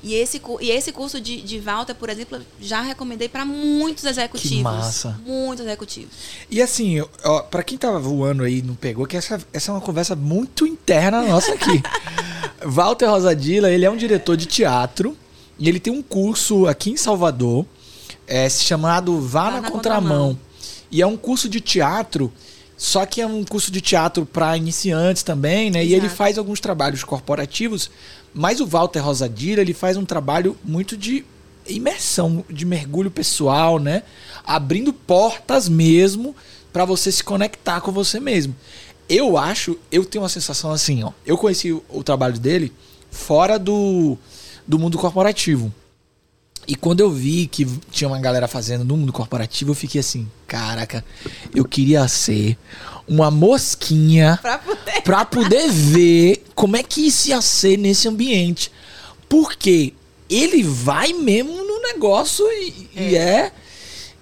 [0.02, 4.62] E esse, e esse curso de, de Walter, por exemplo, já recomendei para muitos executivos.
[4.62, 5.20] massa.
[5.26, 6.14] Muitos executivos.
[6.48, 9.74] E assim, ó, pra quem tava voando aí e não pegou, que essa, essa é
[9.74, 11.82] uma conversa muito interna nossa aqui.
[12.64, 15.16] Walter Rosadila, ele é um diretor de teatro
[15.58, 17.66] e ele tem um curso aqui em Salvador,
[18.26, 20.34] é, chamado Vá, na, na Contramão.
[20.34, 20.38] Contramão.
[20.90, 22.32] E é um curso de teatro,
[22.76, 25.84] só que é um curso de teatro para iniciantes também, né?
[25.84, 26.16] E ele Exato.
[26.16, 27.90] faz alguns trabalhos corporativos,
[28.32, 31.24] mas o Walter Rosadila, ele faz um trabalho muito de
[31.66, 34.02] imersão, de mergulho pessoal, né?
[34.44, 36.34] Abrindo portas mesmo
[36.72, 38.54] para você se conectar com você mesmo.
[39.08, 41.12] Eu acho, eu tenho uma sensação assim, ó.
[41.24, 42.72] Eu conheci o, o trabalho dele
[43.10, 44.18] fora do,
[44.66, 45.72] do mundo corporativo.
[46.66, 50.28] E quando eu vi que tinha uma galera fazendo no mundo corporativo, eu fiquei assim,
[50.46, 51.02] caraca,
[51.54, 52.58] eu queria ser
[53.08, 55.02] uma mosquinha Pra poder.
[55.02, 58.70] pra poder ver como é que isso ia ser nesse ambiente.
[59.30, 59.94] Porque
[60.28, 63.50] ele vai mesmo no negócio e e é.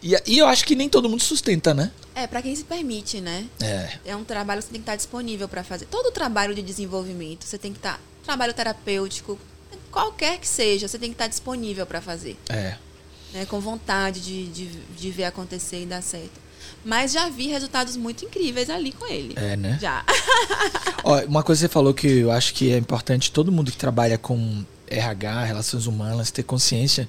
[0.00, 1.90] E, e eu acho que nem todo mundo sustenta, né?
[2.16, 3.46] É, para quem se permite, né?
[3.60, 3.98] É.
[4.06, 5.84] É um trabalho que você tem que estar disponível para fazer.
[5.84, 8.00] Todo trabalho de desenvolvimento, você tem que estar.
[8.24, 9.38] Trabalho terapêutico,
[9.90, 12.38] qualquer que seja, você tem que estar disponível para fazer.
[12.48, 12.76] É.
[13.34, 13.44] Né?
[13.44, 16.40] Com vontade de, de, de ver acontecer e dar certo.
[16.82, 19.34] Mas já vi resultados muito incríveis ali com ele.
[19.36, 19.78] É, né?
[19.78, 20.02] Já.
[21.04, 23.76] Ó, uma coisa que você falou que eu acho que é importante todo mundo que
[23.76, 27.06] trabalha com RH, relações humanas, ter consciência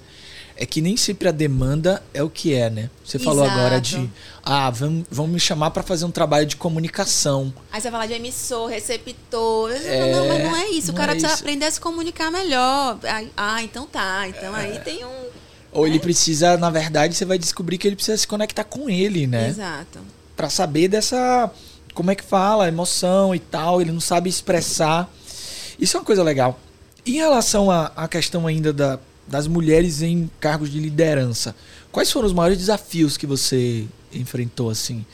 [0.60, 2.89] é que nem sempre a demanda é o que é, né?
[3.05, 3.60] Você falou Exato.
[3.60, 4.10] agora de,
[4.43, 7.53] ah, vão, vão me chamar para fazer um trabalho de comunicação.
[7.72, 9.72] Aí você fala de emissor, receptor.
[9.72, 10.88] É, não, mas não é isso.
[10.88, 11.43] não o cara é precisa isso.
[11.43, 12.97] aprender a se comunicar melhor.
[13.36, 14.28] Ah, então tá.
[14.28, 14.62] Então É.
[14.62, 15.26] aí tem um.
[15.72, 19.28] Ou ele precisa, na verdade, você vai descobrir que ele precisa se conectar com ele,
[19.28, 19.49] né?
[19.49, 19.99] Exato.
[20.36, 21.51] Pra saber dessa
[21.93, 25.12] como é que fala, emoção e tal, ele não sabe expressar.
[25.80, 26.60] Isso é uma coisa legal.
[27.05, 31.56] Em relação à questão ainda da, das mulheres em cargos de liderança,
[31.92, 35.06] quais foram os maiores desafios que você enfrentou assim?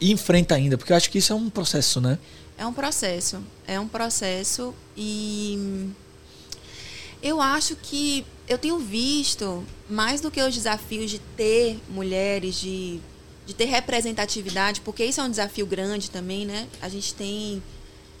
[0.00, 2.18] E enfrenta ainda, porque eu acho que isso é um processo, né?
[2.56, 3.42] É um processo.
[3.66, 5.90] É um processo e
[7.22, 13.00] eu acho que eu tenho visto mais do que os desafios de ter mulheres, de,
[13.46, 16.68] de ter representatividade, porque isso é um desafio grande também, né?
[16.82, 17.62] A gente tem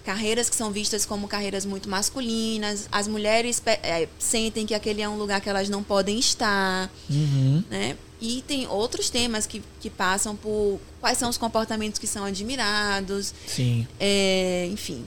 [0.04, 5.08] carreiras que são vistas como carreiras muito masculinas, as mulheres é, sentem que aquele é
[5.08, 7.64] um lugar que elas não podem estar, Uhum.
[7.70, 7.96] né?
[8.20, 13.34] E tem outros temas que, que passam por quais são os comportamentos que são admirados,
[13.46, 13.86] Sim.
[14.00, 15.04] é, enfim.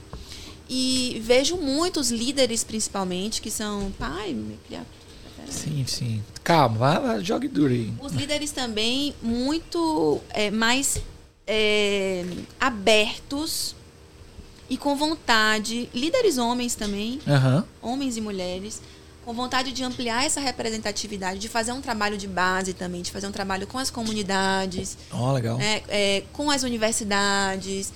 [0.68, 3.90] E vejo muitos líderes, principalmente, que são.
[3.98, 4.84] Pai, me criar.
[5.48, 6.22] Sim, sim.
[6.44, 7.90] Calma, jogue duro aí.
[8.00, 11.00] Os líderes também muito é, mais
[11.46, 12.22] é,
[12.60, 13.74] abertos
[14.68, 15.88] e com vontade.
[15.94, 17.64] Líderes homens também, Aham.
[17.82, 18.80] homens e mulheres,
[19.24, 23.26] com vontade de ampliar essa representatividade, de fazer um trabalho de base também, de fazer
[23.26, 25.58] um trabalho com as comunidades, Ó, legal.
[25.58, 27.92] né, é, com as universidades,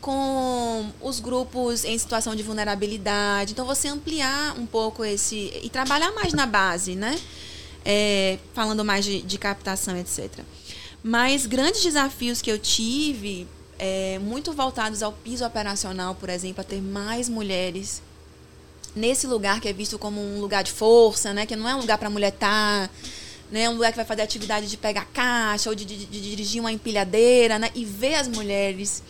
[0.00, 3.52] com os grupos em situação de vulnerabilidade.
[3.52, 5.52] Então, você ampliar um pouco esse.
[5.62, 7.18] e trabalhar mais na base, né?
[7.84, 10.30] É, falando mais de, de captação, etc.
[11.02, 13.46] Mas grandes desafios que eu tive,
[13.78, 18.02] é, muito voltados ao piso operacional, por exemplo, a ter mais mulheres
[18.94, 21.44] nesse lugar que é visto como um lugar de força, né?
[21.46, 22.90] Que não é um lugar para a mulher estar,
[23.50, 23.62] né?
[23.62, 26.60] É um lugar que vai fazer atividade de pegar caixa ou de, de- de dirigir
[26.60, 27.70] uma empilhadeira, né?
[27.74, 29.02] E ver as mulheres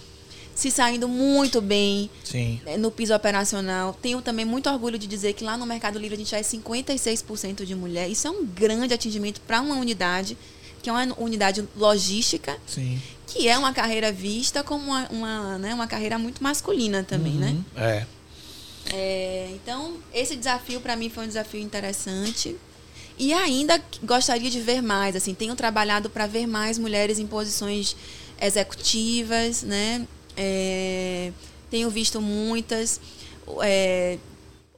[0.55, 2.59] se saindo muito bem Sim.
[2.65, 3.93] né, no piso operacional.
[4.01, 6.43] Tenho também muito orgulho de dizer que lá no Mercado Livre a gente já é
[6.43, 8.09] 56% de mulher.
[8.09, 10.37] Isso é um grande atingimento para uma unidade,
[10.83, 12.99] que é uma unidade logística, Sim.
[13.37, 17.51] Que é uma carreira vista como uma, uma, né, uma carreira muito masculina também, né?
[17.51, 17.65] Uhum.
[17.77, 18.07] É.
[18.93, 22.57] É, então, esse desafio para mim foi um desafio interessante.
[23.19, 27.97] E ainda gostaria de ver mais, assim, tenho trabalhado para ver mais mulheres em posições
[28.41, 30.07] executivas, né?
[30.37, 31.33] É,
[31.71, 33.01] tenho visto muitas.
[33.63, 34.19] É,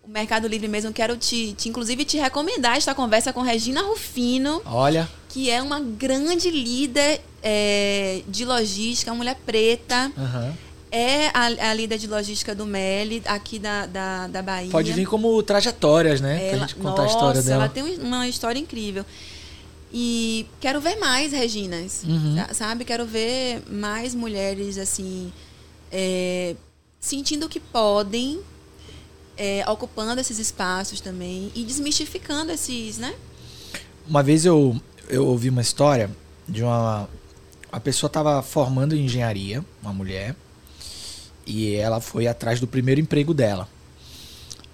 [0.09, 4.63] o Mercado Livre mesmo, quero te, te, inclusive, te recomendar esta conversa com Regina Rufino,
[4.65, 5.07] Olha.
[5.29, 10.55] que é uma grande líder é, de logística, mulher preta Aham.
[10.91, 14.71] é a, a líder de logística do Meli, aqui da, da, da Bahia.
[14.71, 16.39] Pode vir como trajetórias, né?
[16.39, 17.65] pra Ela, gente contar nossa, a história dela.
[17.65, 19.05] ela tem um- uma história incrível.
[19.93, 22.35] E quero ver mais Reginas, Uhum.
[22.37, 22.85] sa- sabe?
[22.87, 25.31] Quero ver mais mulheres, assim,
[25.93, 26.57] é,
[26.99, 28.41] sentindo que podem,
[29.39, 33.15] é, ocupando esses espaços também e desmistificando esses, né?
[34.07, 34.79] Uma vez eu,
[35.09, 36.11] eu ouvi uma história
[36.47, 37.09] de uma.
[37.71, 40.35] A pessoa estava formando em engenharia, uma mulher,
[41.47, 43.69] e ela foi atrás do primeiro emprego dela.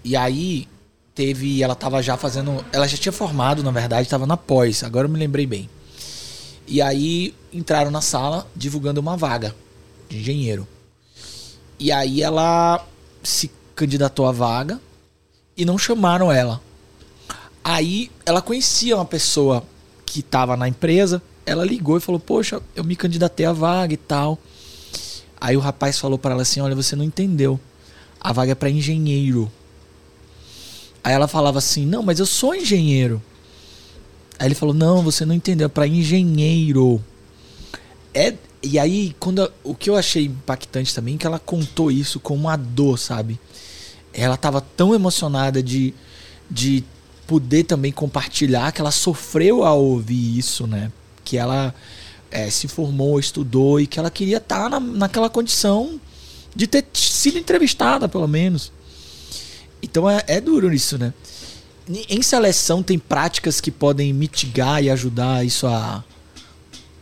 [0.02, 0.66] E aí
[1.14, 1.62] teve.
[1.62, 2.64] Ela estava já fazendo.
[2.72, 5.68] Ela já tinha formado, na verdade, estava na pós, agora eu me lembrei bem.
[6.66, 9.54] E aí entraram na sala divulgando uma vaga
[10.08, 10.66] de engenheiro.
[11.78, 12.86] E aí ela
[13.22, 14.80] se candidatou à vaga
[15.56, 16.60] e não chamaram ela.
[17.62, 19.64] Aí ela conhecia uma pessoa
[20.04, 23.96] que estava na empresa, ela ligou e falou: Poxa, eu me candidatei à vaga e
[23.96, 24.38] tal.
[25.40, 27.58] Aí o rapaz falou para ela assim: Olha, você não entendeu.
[28.20, 29.50] A vaga é para engenheiro.
[31.02, 33.22] Aí ela falava assim: Não, mas eu sou engenheiro.
[34.38, 37.02] Aí ele falou: Não, você não entendeu, é para engenheiro.
[38.12, 42.20] É, e aí, quando o que eu achei impactante também, é que ela contou isso
[42.20, 43.38] com uma dor, sabe?
[44.14, 45.92] Ela tava tão emocionada de,
[46.50, 46.84] de
[47.26, 50.90] poder também compartilhar que ela sofreu ao ouvir isso, né?
[51.24, 51.74] Que ela
[52.30, 56.00] é, se formou, estudou e que ela queria estar na, naquela condição
[56.54, 58.72] de ter sido entrevistada, pelo menos.
[59.82, 61.12] Então é, é duro isso, né?
[62.08, 66.02] Em seleção tem práticas que podem mitigar e ajudar isso a,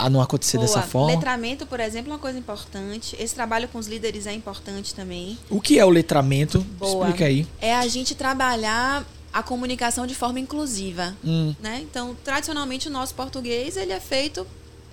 [0.03, 0.87] a não acontecer dessa Boa.
[0.87, 1.15] forma.
[1.15, 3.17] Letramento, por exemplo, é uma coisa importante.
[3.19, 5.39] Esse trabalho com os líderes é importante também.
[5.49, 6.61] O que é o letramento?
[6.79, 7.07] Boa.
[7.07, 7.47] Explica aí.
[7.61, 11.17] É a gente trabalhar a comunicação de forma inclusiva.
[11.25, 11.81] Hum, né?
[11.83, 14.47] Então, tradicionalmente, o nosso português ele é feito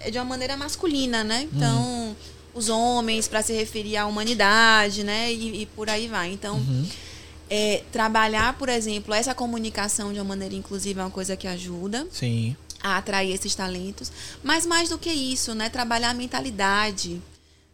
[0.09, 1.47] de uma maneira masculina, né?
[1.51, 2.15] Então,
[2.53, 5.31] os homens para se referir à humanidade, né?
[5.31, 6.31] E, e por aí vai.
[6.31, 6.87] Então, uhum.
[7.49, 12.07] é, trabalhar, por exemplo, essa comunicação de uma maneira inclusiva é uma coisa que ajuda
[12.11, 12.55] Sim.
[12.81, 14.11] A atrair esses talentos.
[14.43, 15.69] Mas mais do que isso, né?
[15.69, 17.21] Trabalhar a mentalidade,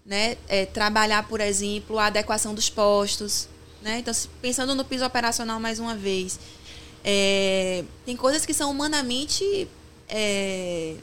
[0.06, 0.38] né?
[0.48, 3.48] É, trabalhar, por exemplo, a adequação dos postos,
[3.82, 4.00] né?
[4.00, 6.40] Então, pensando no piso operacional mais uma vez,
[7.04, 9.68] é, tem coisas que são humanamente
[10.10, 10.96] é,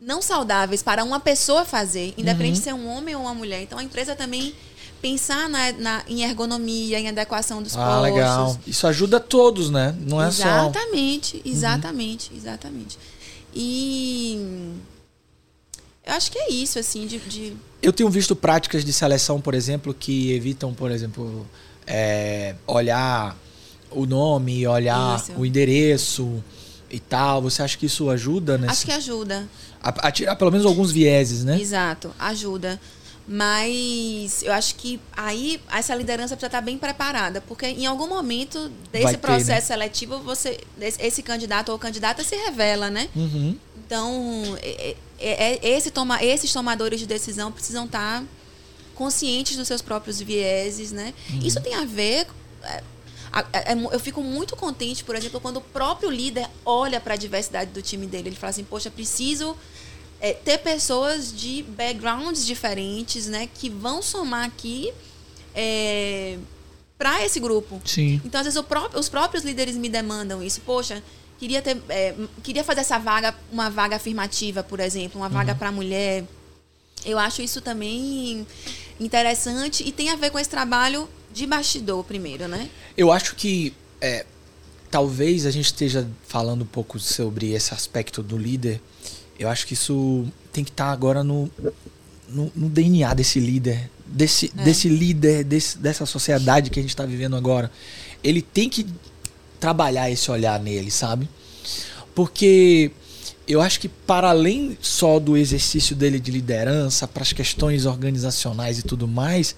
[0.00, 2.58] não saudáveis para uma pessoa fazer, independente Uhum.
[2.58, 3.62] de ser um homem ou uma mulher.
[3.62, 4.54] Então, a empresa também
[5.02, 8.02] pensar na, na- em ergonomia, em adequação dos Ah, postos.
[8.02, 8.58] legal.
[8.66, 9.94] Isso ajuda todos, né?
[10.00, 10.42] Não é só.
[10.44, 10.70] Uhum.
[10.70, 12.98] Exatamente, exatamente, exatamente.
[13.58, 14.74] E
[16.04, 17.56] Eu acho que é isso, assim, de, de...
[17.80, 21.46] Eu tenho visto práticas de seleção, por exemplo, que evitam, por exemplo,
[21.86, 23.34] é, olhar
[23.90, 25.32] o nome, olhar isso.
[25.38, 26.44] o endereço
[26.90, 27.40] e tal.
[27.40, 28.58] Você acha que isso ajuda?
[28.58, 28.72] Nesse...
[28.72, 29.48] Acho que ajuda.
[29.82, 31.58] A, a tirar pelo menos alguns vieses, né?
[31.58, 32.78] Exato, ajuda.
[33.28, 38.70] Mas eu acho que aí essa liderança precisa estar bem preparada, porque em algum momento
[38.92, 39.60] desse ter, processo né?
[39.60, 43.08] seletivo, você, esse candidato ou candidata se revela, né?
[43.16, 43.58] Uhum.
[43.84, 44.56] Então,
[45.18, 48.22] é, esse toma, esses tomadores de decisão precisam estar
[48.94, 51.12] conscientes dos seus próprios vieses, né?
[51.30, 51.40] Uhum.
[51.40, 52.26] Isso tem a ver.
[52.62, 52.82] É,
[53.52, 57.70] é, eu fico muito contente, por exemplo, quando o próprio líder olha para a diversidade
[57.70, 58.30] do time dele.
[58.30, 59.56] Ele fala assim: Poxa, preciso
[60.20, 64.92] é, ter pessoas de backgrounds diferentes, né, que vão somar aqui
[65.54, 66.38] é,
[66.98, 67.80] para esse grupo.
[67.84, 68.20] Sim.
[68.24, 70.60] Então, às vezes, próprio, os próprios líderes me demandam isso.
[70.62, 71.02] Poxa,
[71.38, 75.58] queria ter, é, queria fazer essa vaga, uma vaga afirmativa, por exemplo, uma vaga uhum.
[75.58, 76.24] para mulher.
[77.04, 78.46] Eu acho isso também
[78.98, 82.70] interessante e tem a ver com esse trabalho de bastidor primeiro, né?
[82.96, 84.24] Eu acho que é,
[84.90, 88.80] talvez a gente esteja falando um pouco sobre esse aspecto do líder
[89.38, 91.50] eu acho que isso tem que estar tá agora no,
[92.28, 94.64] no, no, DNA desse líder, desse, é.
[94.64, 97.70] desse líder, desse, dessa sociedade que a gente está vivendo agora.
[98.24, 98.86] Ele tem que
[99.60, 101.28] trabalhar esse olhar nele, sabe?
[102.14, 102.90] Porque
[103.46, 108.78] eu acho que para além só do exercício dele de liderança, para as questões organizacionais
[108.78, 109.54] e tudo mais,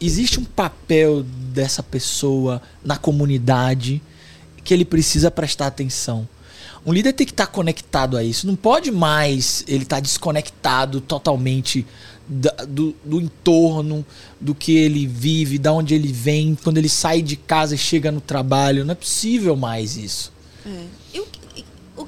[0.00, 4.02] existe um papel dessa pessoa na comunidade
[4.62, 6.28] que ele precisa prestar atenção.
[6.84, 8.46] Um líder tem que estar tá conectado a isso.
[8.46, 11.86] Não pode mais ele estar tá desconectado totalmente
[12.26, 14.06] da, do, do entorno,
[14.40, 18.12] do que ele vive, da onde ele vem, quando ele sai de casa e chega
[18.12, 18.84] no trabalho.
[18.84, 20.32] Não é possível mais isso.
[20.64, 20.84] É.
[21.12, 21.26] E, o,
[21.96, 22.02] o,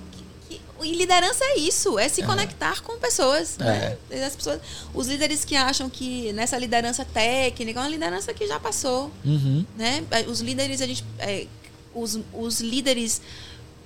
[0.79, 2.25] o, e liderança é isso, é se é.
[2.27, 3.59] conectar com pessoas.
[3.59, 3.99] Né?
[4.11, 4.25] É.
[4.25, 4.61] As pessoas.
[4.95, 9.11] Os líderes que acham que nessa liderança técnica é uma liderança que já passou.
[9.25, 9.67] Uhum.
[9.77, 10.05] Né?
[10.29, 11.05] Os líderes, a gente.
[11.19, 11.47] É,
[11.95, 13.21] os, os líderes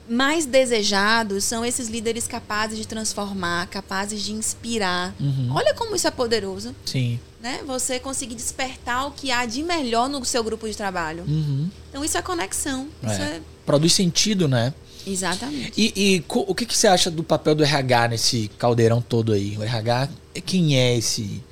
[0.09, 5.15] mais desejados são esses líderes capazes de transformar, capazes de inspirar.
[5.19, 5.49] Uhum.
[5.51, 6.75] Olha como isso é poderoso.
[6.85, 7.19] Sim.
[7.41, 7.61] Né?
[7.67, 11.25] Você conseguir despertar o que há de melhor no seu grupo de trabalho.
[11.27, 11.69] Uhum.
[11.91, 12.89] Então isso é conexão.
[13.03, 13.13] É.
[13.13, 13.41] Isso é...
[13.65, 14.73] Produz sentido, né?
[15.07, 15.73] Exatamente.
[15.77, 19.57] E, e o que, que você acha do papel do RH nesse caldeirão todo aí?
[19.57, 20.09] O RH,
[20.45, 21.43] quem é esse?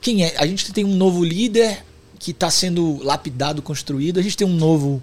[0.00, 0.34] Quem é?
[0.36, 1.84] A gente tem um novo líder
[2.18, 4.20] que está sendo lapidado, construído.
[4.20, 5.02] A gente tem um novo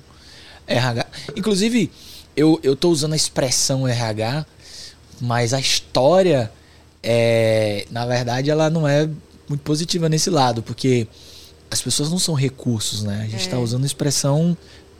[0.67, 1.07] RH.
[1.35, 1.91] Inclusive,
[2.35, 4.45] eu, eu tô usando a expressão RH,
[5.19, 6.51] mas a história,
[7.03, 9.09] é, na verdade, ela não é
[9.47, 11.07] muito positiva nesse lado, porque
[11.69, 13.21] as pessoas não são recursos, né?
[13.23, 13.59] A gente está é.
[13.59, 14.57] usando a expressão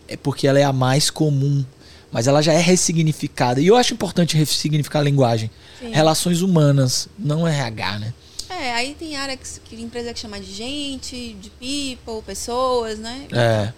[0.07, 1.63] é porque ela é a mais comum,
[2.11, 3.61] mas ela já é ressignificada.
[3.61, 5.51] E eu acho importante ressignificar a linguagem.
[5.79, 5.91] Sim.
[5.91, 8.13] Relações humanas, não RH, né?
[8.49, 13.27] É, aí tem área que, que empresa que chama de gente, de people, pessoas, né?
[13.31, 13.71] É.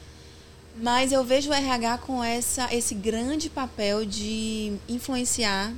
[0.77, 5.73] Mas eu vejo o RH com essa, esse grande papel de influenciar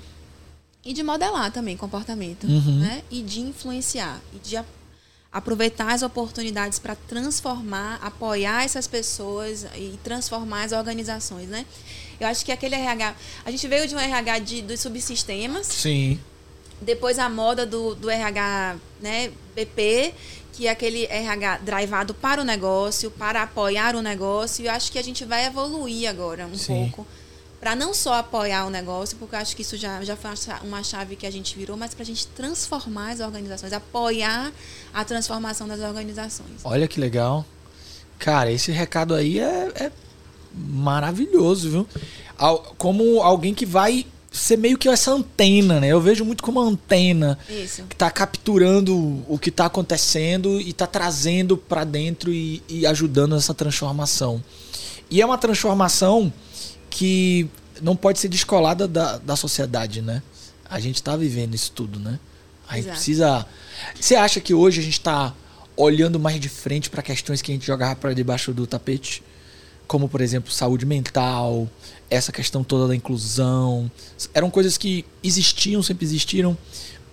[0.86, 2.80] e de modelar também comportamento, uhum.
[2.80, 3.02] né?
[3.10, 4.58] E de influenciar e de
[5.32, 11.66] aproveitar as oportunidades para transformar, apoiar essas pessoas e transformar as organizações, né?
[12.20, 15.66] Eu acho que aquele RH, a gente veio de um RH de, dos subsistemas.
[15.68, 16.20] Sim.
[16.84, 20.14] Depois a moda do, do RH, né, BP,
[20.54, 24.64] que é aquele RH drivado para o negócio, para apoiar o negócio.
[24.64, 26.92] E eu acho que a gente vai evoluir agora um Sim.
[26.92, 27.08] pouco.
[27.60, 30.32] Para não só apoiar o negócio, porque eu acho que isso já, já foi
[30.64, 34.52] uma chave que a gente virou, mas para a gente transformar as organizações, apoiar
[34.94, 36.62] a transformação das organizações.
[36.64, 37.46] Olha que legal.
[38.20, 39.92] Cara, esse recado aí é, é
[40.54, 41.88] maravilhoso, viu?
[42.78, 45.88] Como alguém que vai ser meio que essa antena, né?
[45.88, 47.84] Eu vejo muito como uma antena Isso.
[47.84, 53.36] que está capturando o que está acontecendo e está trazendo para dentro e, e, ajudando
[53.36, 54.44] nessa transformação.
[55.10, 56.34] E é uma transformação
[56.90, 57.48] que
[57.80, 60.24] não pode ser descolada da, da sociedade, né?
[60.68, 62.20] A gente está vivendo isso tudo, né?
[62.68, 62.96] A gente Exato.
[62.96, 63.46] precisa.
[64.00, 65.32] Você acha que hoje a gente está
[65.78, 69.22] olhando mais de frente para questões que a gente jogava para debaixo do tapete?
[69.86, 71.70] Como, por exemplo, saúde mental,
[72.14, 73.90] essa questão toda da inclusão.
[74.34, 76.58] Eram coisas que existiam, sempre existiram,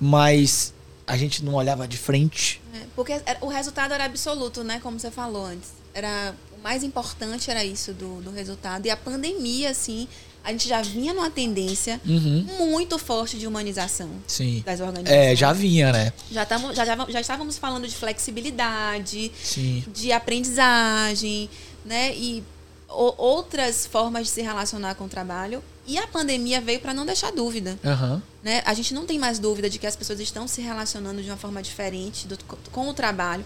[0.01, 0.73] mas
[1.07, 2.61] a gente não olhava de frente.
[2.75, 4.79] É, porque o resultado era absoluto, né?
[4.81, 5.71] Como você falou antes.
[5.93, 8.87] Era, o mais importante era isso do, do resultado.
[8.87, 10.07] E a pandemia, assim,
[10.45, 12.47] a gente já vinha numa tendência uhum.
[12.59, 14.63] muito forte de humanização Sim.
[14.65, 15.33] das organizações.
[15.33, 16.13] É, já vinha, né?
[16.31, 19.85] Já, tamo, já, já, já estávamos falando de flexibilidade, Sim.
[19.93, 21.51] de aprendizagem,
[21.85, 22.15] né?
[22.15, 22.43] E
[22.91, 27.33] outras formas de se relacionar com o trabalho E a pandemia veio para não deixar
[27.33, 27.79] dúvida.
[27.85, 28.23] Aham.
[28.43, 28.63] Né?
[28.65, 31.37] A gente não tem mais dúvida de que as pessoas estão se relacionando de uma
[31.37, 32.39] forma diferente do-
[32.71, 33.45] com o trabalho,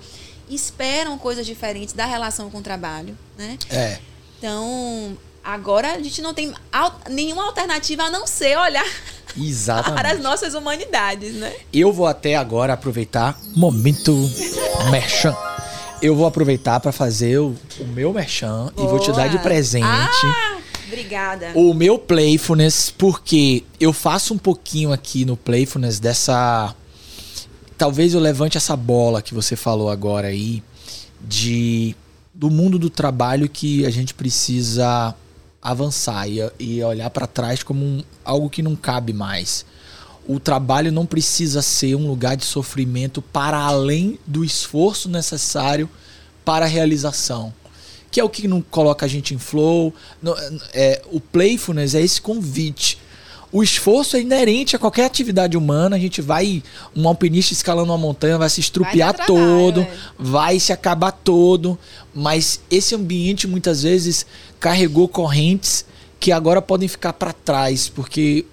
[0.51, 3.17] esperam coisas diferentes da relação com o trabalho.
[3.39, 3.59] Né?
[3.71, 3.99] É.
[4.39, 9.47] Então, agora a gente não tem al- nenhuma alternativa a não ser olhar para as
[9.49, 10.23] Exatamente.
[10.23, 11.35] nossas humanidades.
[11.35, 11.55] Né?
[11.73, 14.13] Eu vou até agora aproveitar momento
[14.91, 15.35] merchan.
[16.05, 19.43] Eu vou aproveitar para fazer o, o meu merchan e vou te dar de Boa.
[19.43, 19.87] presente.
[19.87, 21.53] Ah, obrigada.
[21.55, 26.75] o meu Playfulness, porque eu faço um pouquinho aqui no Playfulness dessa.
[27.79, 30.63] Talvez eu levante essa bola que você falou agora aí,
[31.21, 31.97] de
[32.35, 35.15] do mundo do trabalho que a gente precisa
[35.63, 39.65] avançar e, e olhar para trás como um- algo que não cabe mais.
[40.27, 45.89] O trabalho não precisa ser um lugar de sofrimento para além do esforço necessário
[46.45, 47.53] para a realização
[48.11, 49.93] que é o que não coloca a gente em flow.
[50.23, 50.37] No-
[50.73, 52.97] é, o playfulness é esse convite.
[53.51, 55.97] O esforço é inerente a qualquer atividade humana.
[55.97, 56.63] A gente vai,
[56.95, 59.97] um alpinista escalando uma montanha, vai se estrupiar Vai trabalho, todo, é.
[60.17, 61.77] vai se acabar todo.
[62.15, 64.25] Mas esse ambiente muitas vezes
[64.61, 65.85] carregou correntes
[66.21, 68.45] que agora podem ficar para trás, porque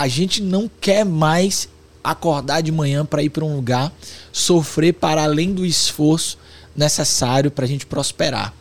[0.00, 1.68] a gente não quer mais
[2.02, 3.92] acordar de manhã para ir para um lugar,
[4.32, 6.38] sofrer para além do esforço
[6.74, 8.54] necessário para a gente prosperar.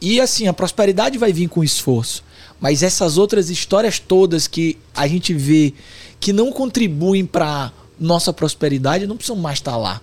[0.00, 2.22] E assim, a prosperidade vai vir com esforço.
[2.60, 5.74] Mas essas outras histórias todas que a gente vê
[6.20, 10.00] que não contribuem para nossa prosperidade não precisam mais estar lá.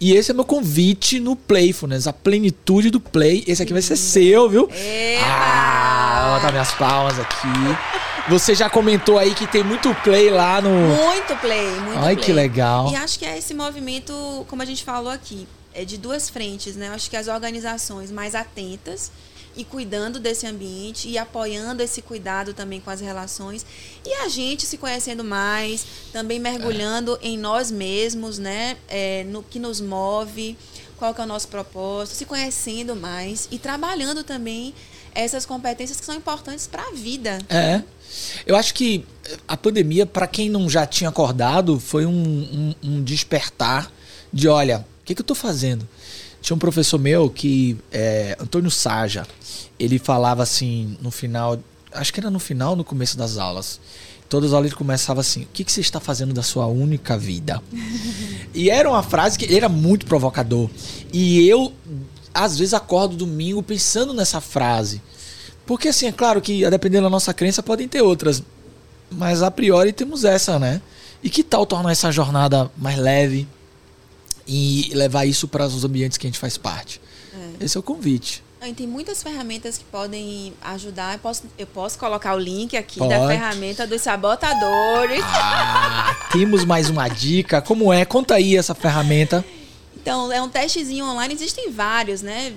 [0.00, 3.44] E esse é meu convite no Playfulness, a plenitude do play.
[3.46, 4.68] Esse aqui vai ser seu, viu?
[4.70, 5.24] Eba!
[5.26, 7.48] Ah, vou botar minhas palmas aqui.
[8.28, 10.70] Você já comentou aí que tem muito play lá no.
[10.70, 12.16] Muito play, muito Ai, play.
[12.16, 12.90] que legal.
[12.90, 16.74] E acho que é esse movimento, como a gente falou aqui, é de duas frentes,
[16.76, 16.88] né?
[16.88, 19.10] Eu acho que as organizações mais atentas
[19.56, 23.64] e cuidando desse ambiente e apoiando esse cuidado também com as relações
[24.04, 28.76] e a gente se conhecendo mais, também mergulhando em nós mesmos, né?
[28.88, 30.56] É, no que nos move,
[30.96, 34.74] qual que é o nosso propósito, se conhecendo mais e trabalhando também
[35.14, 37.38] essas competências que são importantes para a vida.
[37.48, 37.82] É.
[38.46, 39.04] Eu acho que
[39.46, 43.90] a pandemia, para quem não já tinha acordado, foi um, um- um despertar
[44.32, 45.88] de olha, o que, que eu tô fazendo?
[46.44, 49.26] Tinha um professor meu que, é, Antônio Saja,
[49.80, 51.58] ele falava assim no final,
[51.90, 53.80] acho que era no final no começo das aulas.
[54.28, 57.16] Todas as aulas ele começava assim: O que, que você está fazendo da sua única
[57.16, 57.62] vida?
[58.52, 60.68] e era uma frase que ele era muito provocador.
[61.10, 61.72] E eu,
[62.34, 65.00] às vezes, acordo domingo pensando nessa frase.
[65.64, 68.42] Porque, assim, é claro que, a depender da nossa crença, podem ter outras.
[69.10, 70.82] Mas, a priori, temos essa, né?
[71.22, 73.48] E que tal tornar essa jornada mais leve
[74.46, 77.00] e levar isso para os ambientes que a gente faz parte?
[77.60, 78.42] Esse é o convite.
[78.60, 81.14] Ah, Tem muitas ferramentas que podem ajudar.
[81.14, 83.10] Eu posso, eu posso colocar o link aqui Pode.
[83.10, 85.22] da ferramenta dos sabotadores.
[85.24, 87.60] Ah, temos mais uma dica.
[87.60, 88.04] Como é?
[88.04, 89.44] Conta aí essa ferramenta.
[89.96, 91.34] Então, é um testezinho online.
[91.34, 92.54] Existem vários, né?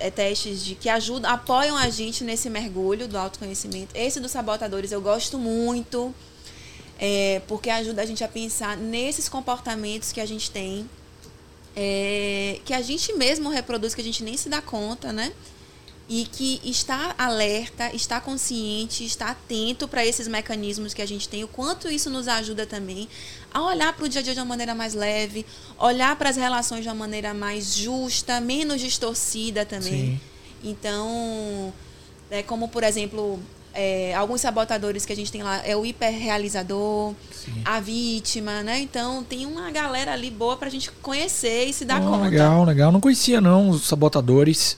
[0.00, 3.94] É, testes de que ajudam, apoiam a gente nesse mergulho do autoconhecimento.
[3.94, 6.14] Esse dos sabotadores eu gosto muito,
[6.98, 10.88] é, porque ajuda a gente a pensar nesses comportamentos que a gente tem,
[11.76, 15.30] é, que a gente mesmo reproduz, que a gente nem se dá conta, né?
[16.08, 21.44] E que está alerta, está consciente, está atento para esses mecanismos que a gente tem,
[21.44, 23.08] o quanto isso nos ajuda também
[23.52, 25.44] a olhar para o dia a dia de uma maneira mais leve,
[25.78, 30.12] olhar para as relações de uma maneira mais justa, menos distorcida também.
[30.12, 30.20] Sim.
[30.62, 31.74] Então,
[32.30, 33.40] é como por exemplo,
[33.76, 37.52] é, alguns sabotadores que a gente tem lá é o hiperrealizador, Sim.
[37.64, 38.80] a vítima, né?
[38.80, 42.24] Então tem uma galera ali boa pra gente conhecer e se dar Oh, conta.
[42.24, 42.90] legal, legal.
[42.90, 44.76] Não conhecia, não, os sabotadores.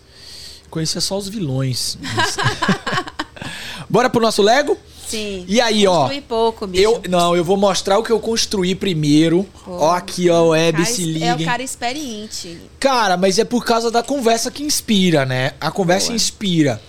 [0.70, 1.96] Conhecia só os vilões.
[3.88, 4.76] Bora pro nosso Lego?
[5.08, 5.46] Sim.
[5.48, 6.10] E aí, ó.
[6.28, 6.82] Pouco, bicho.
[6.84, 9.46] Eu, não, eu vou mostrar o que eu construí primeiro.
[9.66, 11.32] Ó, aqui, ó, Web, Cara, se é liguem.
[11.32, 12.60] o cara experiente.
[12.78, 15.52] Cara, mas é por causa da conversa que inspira, né?
[15.58, 16.16] A conversa Boa.
[16.16, 16.82] inspira.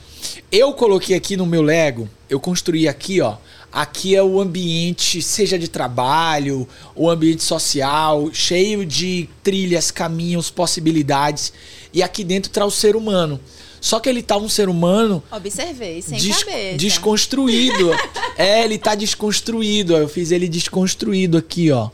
[0.51, 3.35] Eu coloquei aqui no meu Lego, eu construí aqui, ó.
[3.71, 11.53] Aqui é o ambiente, seja de trabalho, o ambiente social, cheio de trilhas, caminhos, possibilidades.
[11.93, 13.39] E aqui dentro tá o ser humano.
[13.79, 16.77] Só que ele tá um ser humano Observei, sem des- cabeça.
[16.77, 17.91] desconstruído.
[18.37, 19.93] é, ele tá desconstruído.
[19.93, 19.97] ó.
[19.99, 21.89] Eu fiz ele desconstruído aqui, ó.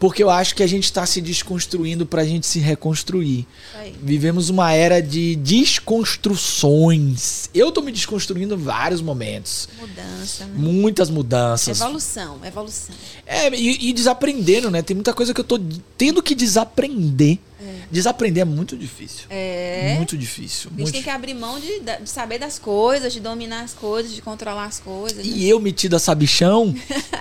[0.00, 3.46] Porque eu acho que a gente tá se desconstruindo pra gente se reconstruir.
[3.74, 3.94] Aí.
[4.02, 7.50] Vivemos uma era de desconstruções.
[7.54, 9.68] Eu tô me desconstruindo em vários momentos.
[9.78, 10.54] Mudança, né?
[10.56, 11.78] Muitas mudanças.
[11.78, 12.94] Evolução, evolução.
[13.26, 14.80] É, e, e desaprendendo, né?
[14.80, 15.60] Tem muita coisa que eu tô
[15.98, 17.38] tendo que desaprender.
[17.90, 19.26] Desaprender é muito difícil.
[19.28, 19.94] É.
[19.96, 20.68] Muito difícil.
[20.68, 23.72] A gente muito tem que abrir mão de, de saber das coisas, de dominar as
[23.72, 25.18] coisas, de controlar as coisas.
[25.18, 25.24] né?
[25.24, 26.74] E eu metido a sabichão,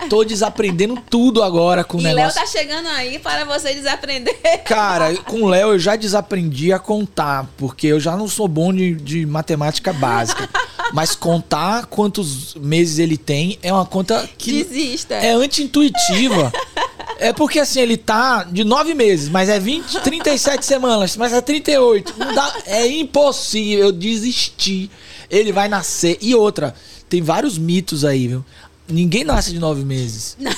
[0.10, 4.38] tô desaprendendo tudo agora com o E Léo tá chegando aí para você desaprender.
[4.64, 8.74] Cara, com o Léo eu já desaprendi a contar, porque eu já não sou bom
[8.74, 10.48] de, de matemática básica.
[10.94, 15.16] Mas contar quantos meses ele tem é uma conta que Desista.
[15.16, 16.52] é anti-intuitiva.
[17.20, 21.42] É porque assim, ele tá de nove meses, mas é 20, 37 semanas, mas é
[21.42, 22.16] 38.
[22.18, 24.90] Não dá, é impossível, eu desisti.
[25.30, 26.18] Ele vai nascer.
[26.22, 26.74] E outra,
[27.10, 28.46] tem vários mitos aí, viu?
[28.88, 30.36] Ninguém nasce de nove meses.
[30.40, 30.52] Não.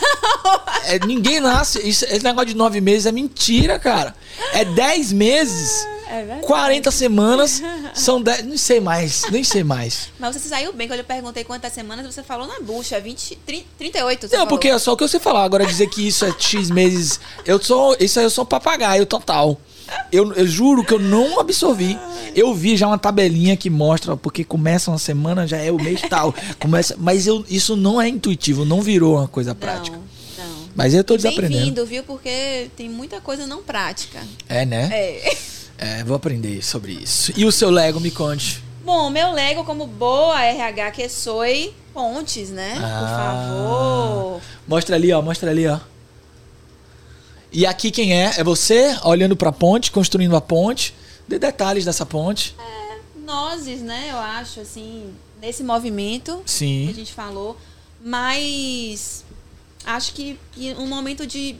[0.85, 1.79] É, ninguém nasce.
[1.87, 4.15] Isso, esse negócio de nove meses é mentira, cara.
[4.53, 5.85] É dez meses.
[6.11, 6.45] É verdade.
[6.45, 7.61] 40 semanas
[7.93, 8.45] são 10.
[8.45, 10.09] Não sei mais, nem sei mais.
[10.19, 13.65] Mas você saiu bem quando eu perguntei quantas semanas, você falou na bucha, 20, 30,
[13.77, 14.27] 38.
[14.27, 14.47] Você Não, falou.
[14.49, 15.45] porque é só o que você falar.
[15.45, 17.19] Agora dizer que isso é X meses.
[17.45, 17.95] Eu sou.
[17.97, 19.57] Isso aí eu sou um papagaio total.
[20.11, 21.97] Eu, eu juro que eu não absorvi.
[22.35, 26.01] Eu vi já uma tabelinha que mostra, porque começa uma semana, já é o mês
[26.09, 26.33] tal.
[26.59, 29.97] Começa, mas eu, isso não é intuitivo, não virou uma coisa prática.
[29.97, 30.69] Não, não.
[30.75, 31.57] Mas eu tô desaprendendo.
[31.57, 32.03] Bem-vindo, viu?
[32.03, 34.19] Porque tem muita coisa não prática.
[34.47, 34.89] É, né?
[34.91, 35.37] É.
[35.81, 37.33] É, vou aprender sobre isso.
[37.35, 38.63] E o seu Lego, me conte.
[38.85, 41.41] Bom, meu Lego, como boa RH que sou,
[41.91, 42.77] pontes, né?
[42.79, 42.99] Ah.
[42.99, 43.09] Por
[44.37, 44.41] favor.
[44.67, 45.79] Mostra ali, ó, mostra ali, ó.
[47.51, 48.31] E aqui quem é?
[48.37, 50.93] É você olhando pra ponte, construindo a ponte.
[51.27, 52.55] Dê detalhes dessa ponte.
[53.25, 54.09] Nozes, né?
[54.11, 55.11] Eu acho, assim,
[55.41, 56.93] nesse movimento que a Sim.
[56.93, 57.57] gente falou.
[58.03, 59.25] Mas
[59.83, 61.55] acho que, que um momento de,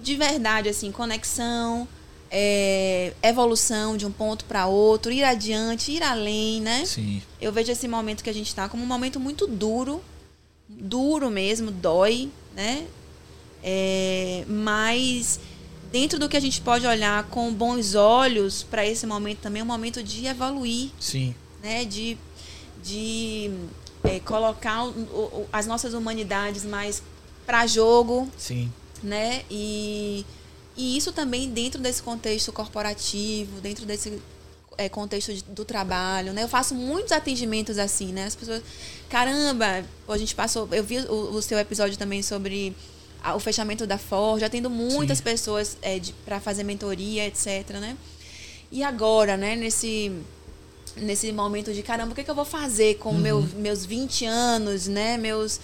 [0.00, 1.88] de verdade, assim, conexão,
[2.36, 6.84] é, evolução de um ponto para outro, ir adiante, ir além, né?
[6.84, 7.22] Sim.
[7.40, 10.02] Eu vejo esse momento que a gente está como um momento muito duro,
[10.68, 12.86] duro mesmo, dói, né?
[13.62, 15.38] É, mas
[15.92, 19.62] dentro do que a gente pode olhar com bons olhos para esse momento também, é
[19.62, 21.34] um momento de evoluir, Sim.
[21.62, 21.84] né?
[21.84, 22.18] De,
[22.82, 23.50] de
[24.02, 27.00] é, colocar o- o- as nossas humanidades mais
[27.46, 28.72] para jogo, Sim.
[29.02, 29.42] né?
[29.48, 30.26] E,
[30.76, 34.18] e isso também dentro desse contexto corporativo, dentro desse
[34.76, 36.42] é, contexto de- do trabalho, né?
[36.42, 38.24] Eu faço muitos atendimentos assim, né?
[38.24, 38.60] As pessoas,
[39.08, 42.74] caramba, a gente passou, eu vi o, o seu episódio também sobre
[43.22, 45.24] a- o fechamento da Ford, já tendo muitas Sim.
[45.24, 47.96] pessoas é, para fazer mentoria, etc, né?
[48.72, 50.10] E agora, né, nesse
[50.96, 54.86] nesse momento de caramba, o que, que eu vou fazer com meu, meus 20 anos,
[54.86, 55.16] né?
[55.16, 55.58] Meus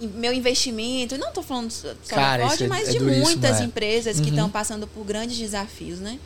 [0.00, 3.60] meu investimento, não estou falando só Cara, da Ford, é- mas é de duríssimo, muitas
[3.60, 3.64] é.
[3.64, 4.28] empresas que Uhum.
[4.30, 6.18] estão passando por grandes desafios, né?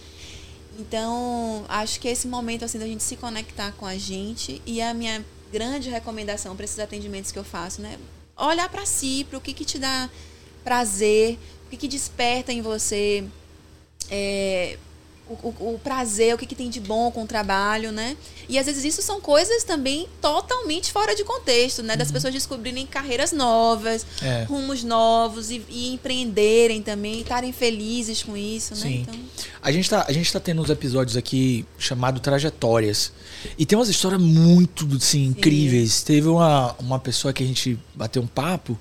[0.79, 4.95] Então, acho que esse momento assim da gente se conectar com a gente e a
[4.95, 7.99] minha grande recomendação para esses atendimentos que eu faço, né?
[8.37, 10.09] Olhar para si, para o que que te dá
[10.65, 13.25] prazer, o que que desperta em você
[14.11, 14.79] é,
[15.43, 18.17] o, o- prazer, o que, que tem de bom com o trabalho, né?
[18.49, 21.97] E às vezes isso são coisas também totalmente fora de contexto, né?
[21.97, 24.29] Das pessoas descobrirem carreiras novas, Uhum.
[24.29, 24.45] É.
[24.45, 28.81] rumos novos e, e empreenderem também, estarem felizes com isso, né?
[28.81, 29.01] Sim.
[29.03, 29.15] Então,
[29.63, 33.13] A gente, tá, gente tá tendo uns episódios aqui chamado Trajetórias.
[33.59, 36.03] E tem umas histórias muito assim, incríveis.
[36.03, 38.79] Teve uma, uma pessoa que a gente bateu um papo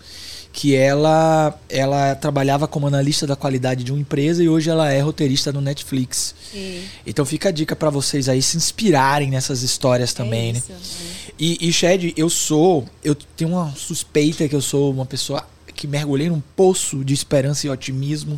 [0.51, 4.99] que ela, ela trabalhava como analista da qualidade de uma empresa e hoje ela é
[4.99, 6.33] roteirista no Netflix.
[6.51, 6.83] sim.
[7.05, 10.59] Então fica a dica pra vocês aí se inspirarem nessas histórias também, é né?
[10.59, 11.31] isso, é.
[11.39, 12.85] E, e Shed, eu sou.
[13.03, 17.65] Eu tenho uma suspeita que eu sou uma pessoa que mergulhei num poço de esperança
[17.65, 18.37] e otimismo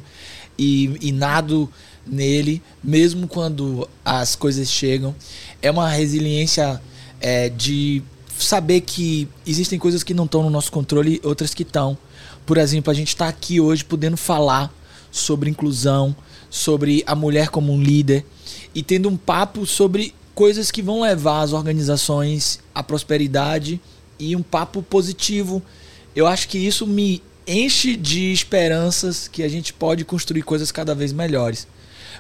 [0.58, 1.68] e, e nado
[2.06, 5.16] nele, mesmo quando as coisas chegam.
[5.62, 6.80] É uma resiliência
[7.20, 8.04] é, de
[8.44, 11.98] saber que existem coisas que não estão no nosso controle e outras que estão.
[12.46, 14.74] Por exemplo, a gente está aqui hoje podendo falar
[15.12, 16.16] sobre inclusão,
[16.50, 18.26] sobre a mulher como um líder
[18.74, 23.80] e tendo um papo sobre coisas que vão levar as organizações à prosperidade
[24.18, 25.62] e um papo positivo.
[26.16, 30.96] Eu acho que isso me enche de esperanças que a gente pode construir coisas cada
[30.96, 31.68] vez melhores.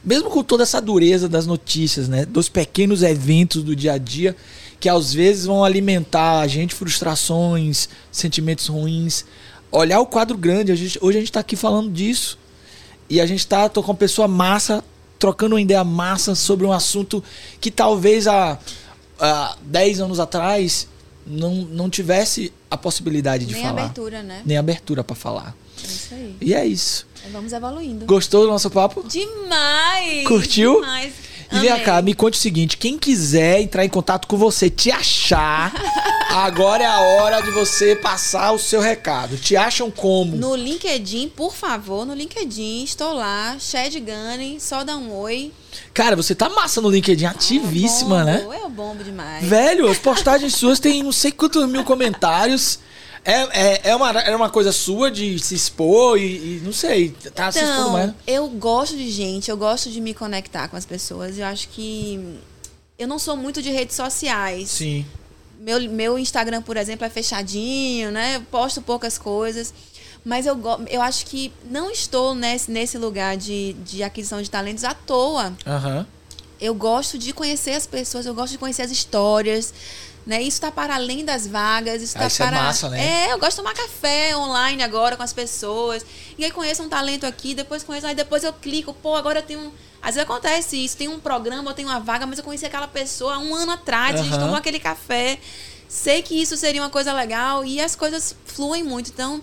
[0.03, 4.35] Mesmo com toda essa dureza das notícias, né, dos pequenos eventos do dia a dia
[4.81, 9.23] que às vezes vão alimentar a gente frustrações, sentimentos ruins.
[9.71, 12.37] Olhar o quadro grande, a gente- hoje a gente está aqui falando disso.
[13.09, 14.83] E a gente tá tô com uma pessoa massa,
[15.19, 17.23] trocando uma ideia massa sobre um assunto
[17.59, 18.57] que talvez há,
[19.19, 20.87] há 10 anos atrás
[21.27, 23.81] não, não tivesse a possibilidade de Nem falar.
[23.83, 24.41] abertura, né?
[24.45, 25.55] Nem abertura para falar.
[25.83, 26.35] É isso aí.
[26.41, 27.05] E é isso.
[27.31, 28.05] Vamos evoluindo.
[28.05, 29.03] Gostou do nosso papo?
[29.07, 30.27] Demais!
[30.27, 30.81] Curtiu?
[30.81, 31.13] Demais.
[31.51, 34.91] E vem cá, me conte o seguinte: quem quiser entrar em contato com você, te
[34.91, 35.73] achar,
[36.29, 39.37] agora é a hora de você passar o seu recado.
[39.37, 40.35] Te acham como?
[40.35, 45.51] No LinkedIn, por favor, no LinkedIn, estou lá, Shed Gunning, só dá um oi.
[45.93, 48.37] Cara, você tá massa no LinkedIn, ativíssima, eu né?
[48.39, 49.45] bombo, Eu bombo demais.
[49.45, 52.79] Velho, as postagens suas têm não sei quantos mil comentários.
[53.23, 57.11] É, é, é, uma, é uma coisa sua de se expor e, e não sei,
[57.35, 58.13] tá se expondo Então, mais.
[58.25, 61.37] eu gosto de gente, eu gosto de me conectar com as pessoas.
[61.37, 62.39] Eu acho que
[62.97, 64.69] eu não sou muito de redes sociais.
[64.69, 65.05] Sim.
[65.59, 68.37] Meu, meu Instagram, por exemplo, é fechadinho, né?
[68.37, 69.71] Eu posto poucas coisas.
[70.25, 70.59] Mas eu,
[70.89, 75.53] eu acho que não estou nesse, nesse lugar de, de aquisição de talentos à toa.
[75.65, 76.07] Aham.
[76.59, 79.73] Eu gosto de conhecer as pessoas, eu gosto de conhecer as histórias.
[80.25, 80.39] Né?
[80.41, 82.01] Isso está para além das vagas.
[82.01, 82.61] Isso Ah, tá isso é para.
[82.61, 83.27] massa, né?
[83.27, 86.05] É, eu gosto de tomar café online agora com as pessoas.
[86.37, 89.43] E aí conheço um talento aqui, depois conheço, aí depois eu clico, pô, agora eu
[89.43, 89.71] tenho um.
[90.01, 92.87] Às vezes acontece isso, tem um programa, eu tenho uma vaga, mas eu conheci aquela
[92.87, 95.39] pessoa há um ano atrás, a gente tomou aquele café.
[95.87, 99.09] Sei que isso seria uma coisa legal e as coisas fluem muito.
[99.09, 99.41] Então,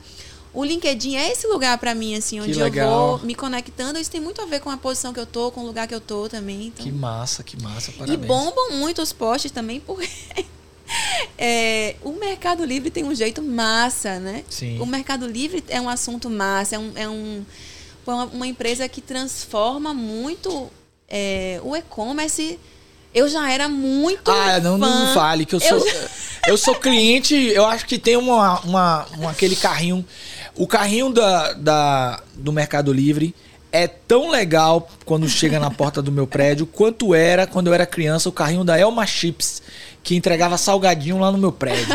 [0.55, 3.99] o LinkedIn é esse lugar para mim, assim, onde eu vou me conectando.
[3.99, 5.95] Isso tem muito a ver com a posição que eu tô, com o lugar que
[5.95, 6.69] eu tô também.
[6.69, 6.85] Então.
[6.85, 8.27] Que massa, que massa, E parabéns.
[8.27, 10.09] bombam muito os posts também, porque
[11.39, 14.45] é, o Mercado Livre tem um jeito massa, né?
[14.49, 14.79] Sim.
[14.81, 17.45] O Mercado Livre é um assunto massa, é, um, é um-
[18.07, 20.71] uma, uma empresa que transforma muito
[21.09, 22.59] é, o e-commerce.
[23.15, 24.31] Eu já era muito.
[24.31, 25.79] Ah, não, não fale que eu sou.
[25.79, 26.09] Eu-
[26.47, 30.03] Eu, sou cliente, eu acho que tem uma, uma, uma- aquele carrinho.
[30.57, 33.35] O carrinho da, da, do Mercado Livre
[33.71, 37.85] é tão legal quando chega na porta do meu prédio quanto era quando eu era
[37.87, 39.61] criança o carrinho da Elma Chips,
[40.03, 41.87] que entregava salgadinho lá no meu prédio.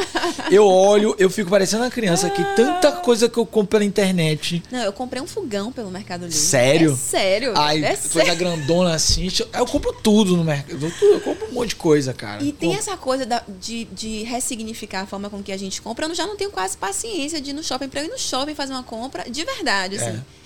[0.52, 4.62] Eu olho, eu fico parecendo uma criança que tanta coisa que eu compro pela internet.
[4.72, 6.38] Não, eu comprei um fogão pelo Mercado Livre.
[6.38, 6.92] Sério?
[6.92, 7.54] É sério.
[7.58, 8.36] Aí, é coisa sério.
[8.36, 9.28] grandona assim.
[9.54, 10.92] Eu compro tudo no mercado.
[11.02, 12.44] Eu compro um monte de coisa, cara.
[12.44, 12.80] E tem Compro.
[12.88, 16.06] essa coisa da- de, de ressignificar a forma com que a gente compra.
[16.06, 18.54] Eu já não tenho quase paciência de ir no shopping, pra eu ir no shopping
[18.54, 20.10] fazer uma compra de verdade, assim.
[20.18, 20.43] É.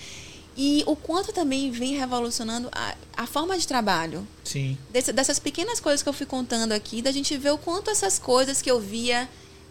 [0.60, 4.26] E o quanto também vem revolucionando a, a forma de trabalho.
[4.42, 4.76] Sim.
[4.90, 8.60] Dessas pequenas coisas que eu fui contando aqui, da gente ver o quanto essas coisas
[8.60, 9.28] que eu via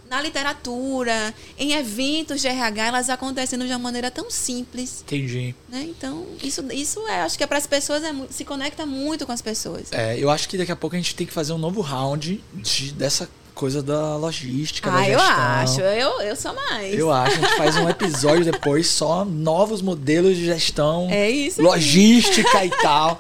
[0.10, 5.02] na literatura, em eventos de RH, elas acontecendo de uma maneira tão simples.
[5.02, 5.54] Entendi.
[5.68, 5.82] Né?
[5.90, 9.34] Então, isso, isso é, acho que é para as pessoas, é, se conecta muito com
[9.34, 9.92] as pessoas.
[9.92, 12.42] É, eu acho que daqui a pouco a gente tem que fazer um novo round
[12.54, 15.36] de- dessa coisa da logística, da ah, eu gestão.
[15.44, 16.94] acho, eu, eu sou mais.
[16.94, 17.38] Eu acho.
[17.38, 21.60] A gente faz um episódio depois só novos modelos de gestão, É isso.
[21.60, 21.66] aí.
[21.68, 23.20] logística e tal.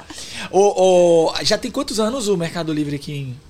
[0.52, 3.48] O, o- já tem quantos anos o Mercado Livre aqui em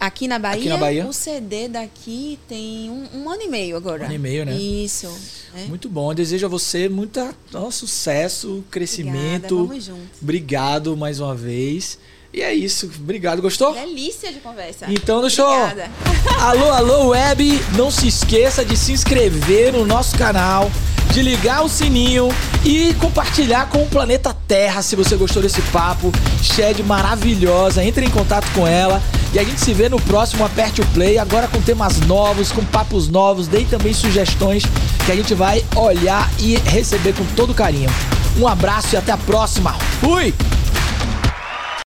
[0.00, 1.06] Aqui na Bahia, Aqui na Bahia?
[1.06, 4.04] o CD daqui tem um, um ano e meio agora.
[4.04, 4.54] Um ano e meio, né?
[4.56, 5.06] Isso.
[5.52, 5.66] né?
[5.68, 6.10] Muito bom.
[6.10, 9.54] Eu desejo a você muita ó, sucesso, crescimento.
[9.58, 10.22] Obrigada, vamos juntos.
[10.22, 11.98] Obrigado mais uma vez.
[12.32, 12.90] E é isso.
[12.98, 13.40] Obrigado.
[13.40, 13.72] Gostou?
[13.74, 14.86] Delícia de conversa.
[14.88, 15.48] Então, deixa eu.
[16.40, 17.60] Alô, alô, web!
[17.76, 20.70] Não se esqueça de se inscrever no nosso canal,
[21.12, 22.28] de ligar o sininho
[22.64, 26.12] e compartilhar com o planeta Terra se você gostou desse papo.
[26.42, 29.02] Shed maravilhosa, entre em contato com ela
[29.32, 32.64] e a gente se vê no próximo Aperte o Play, agora com temas novos, com
[32.64, 33.46] papos novos.
[33.46, 34.62] Dei também sugestões
[35.04, 37.90] que a gente vai olhar e receber com todo carinho.
[38.38, 39.74] Um abraço e até a próxima.
[40.00, 40.34] Fui!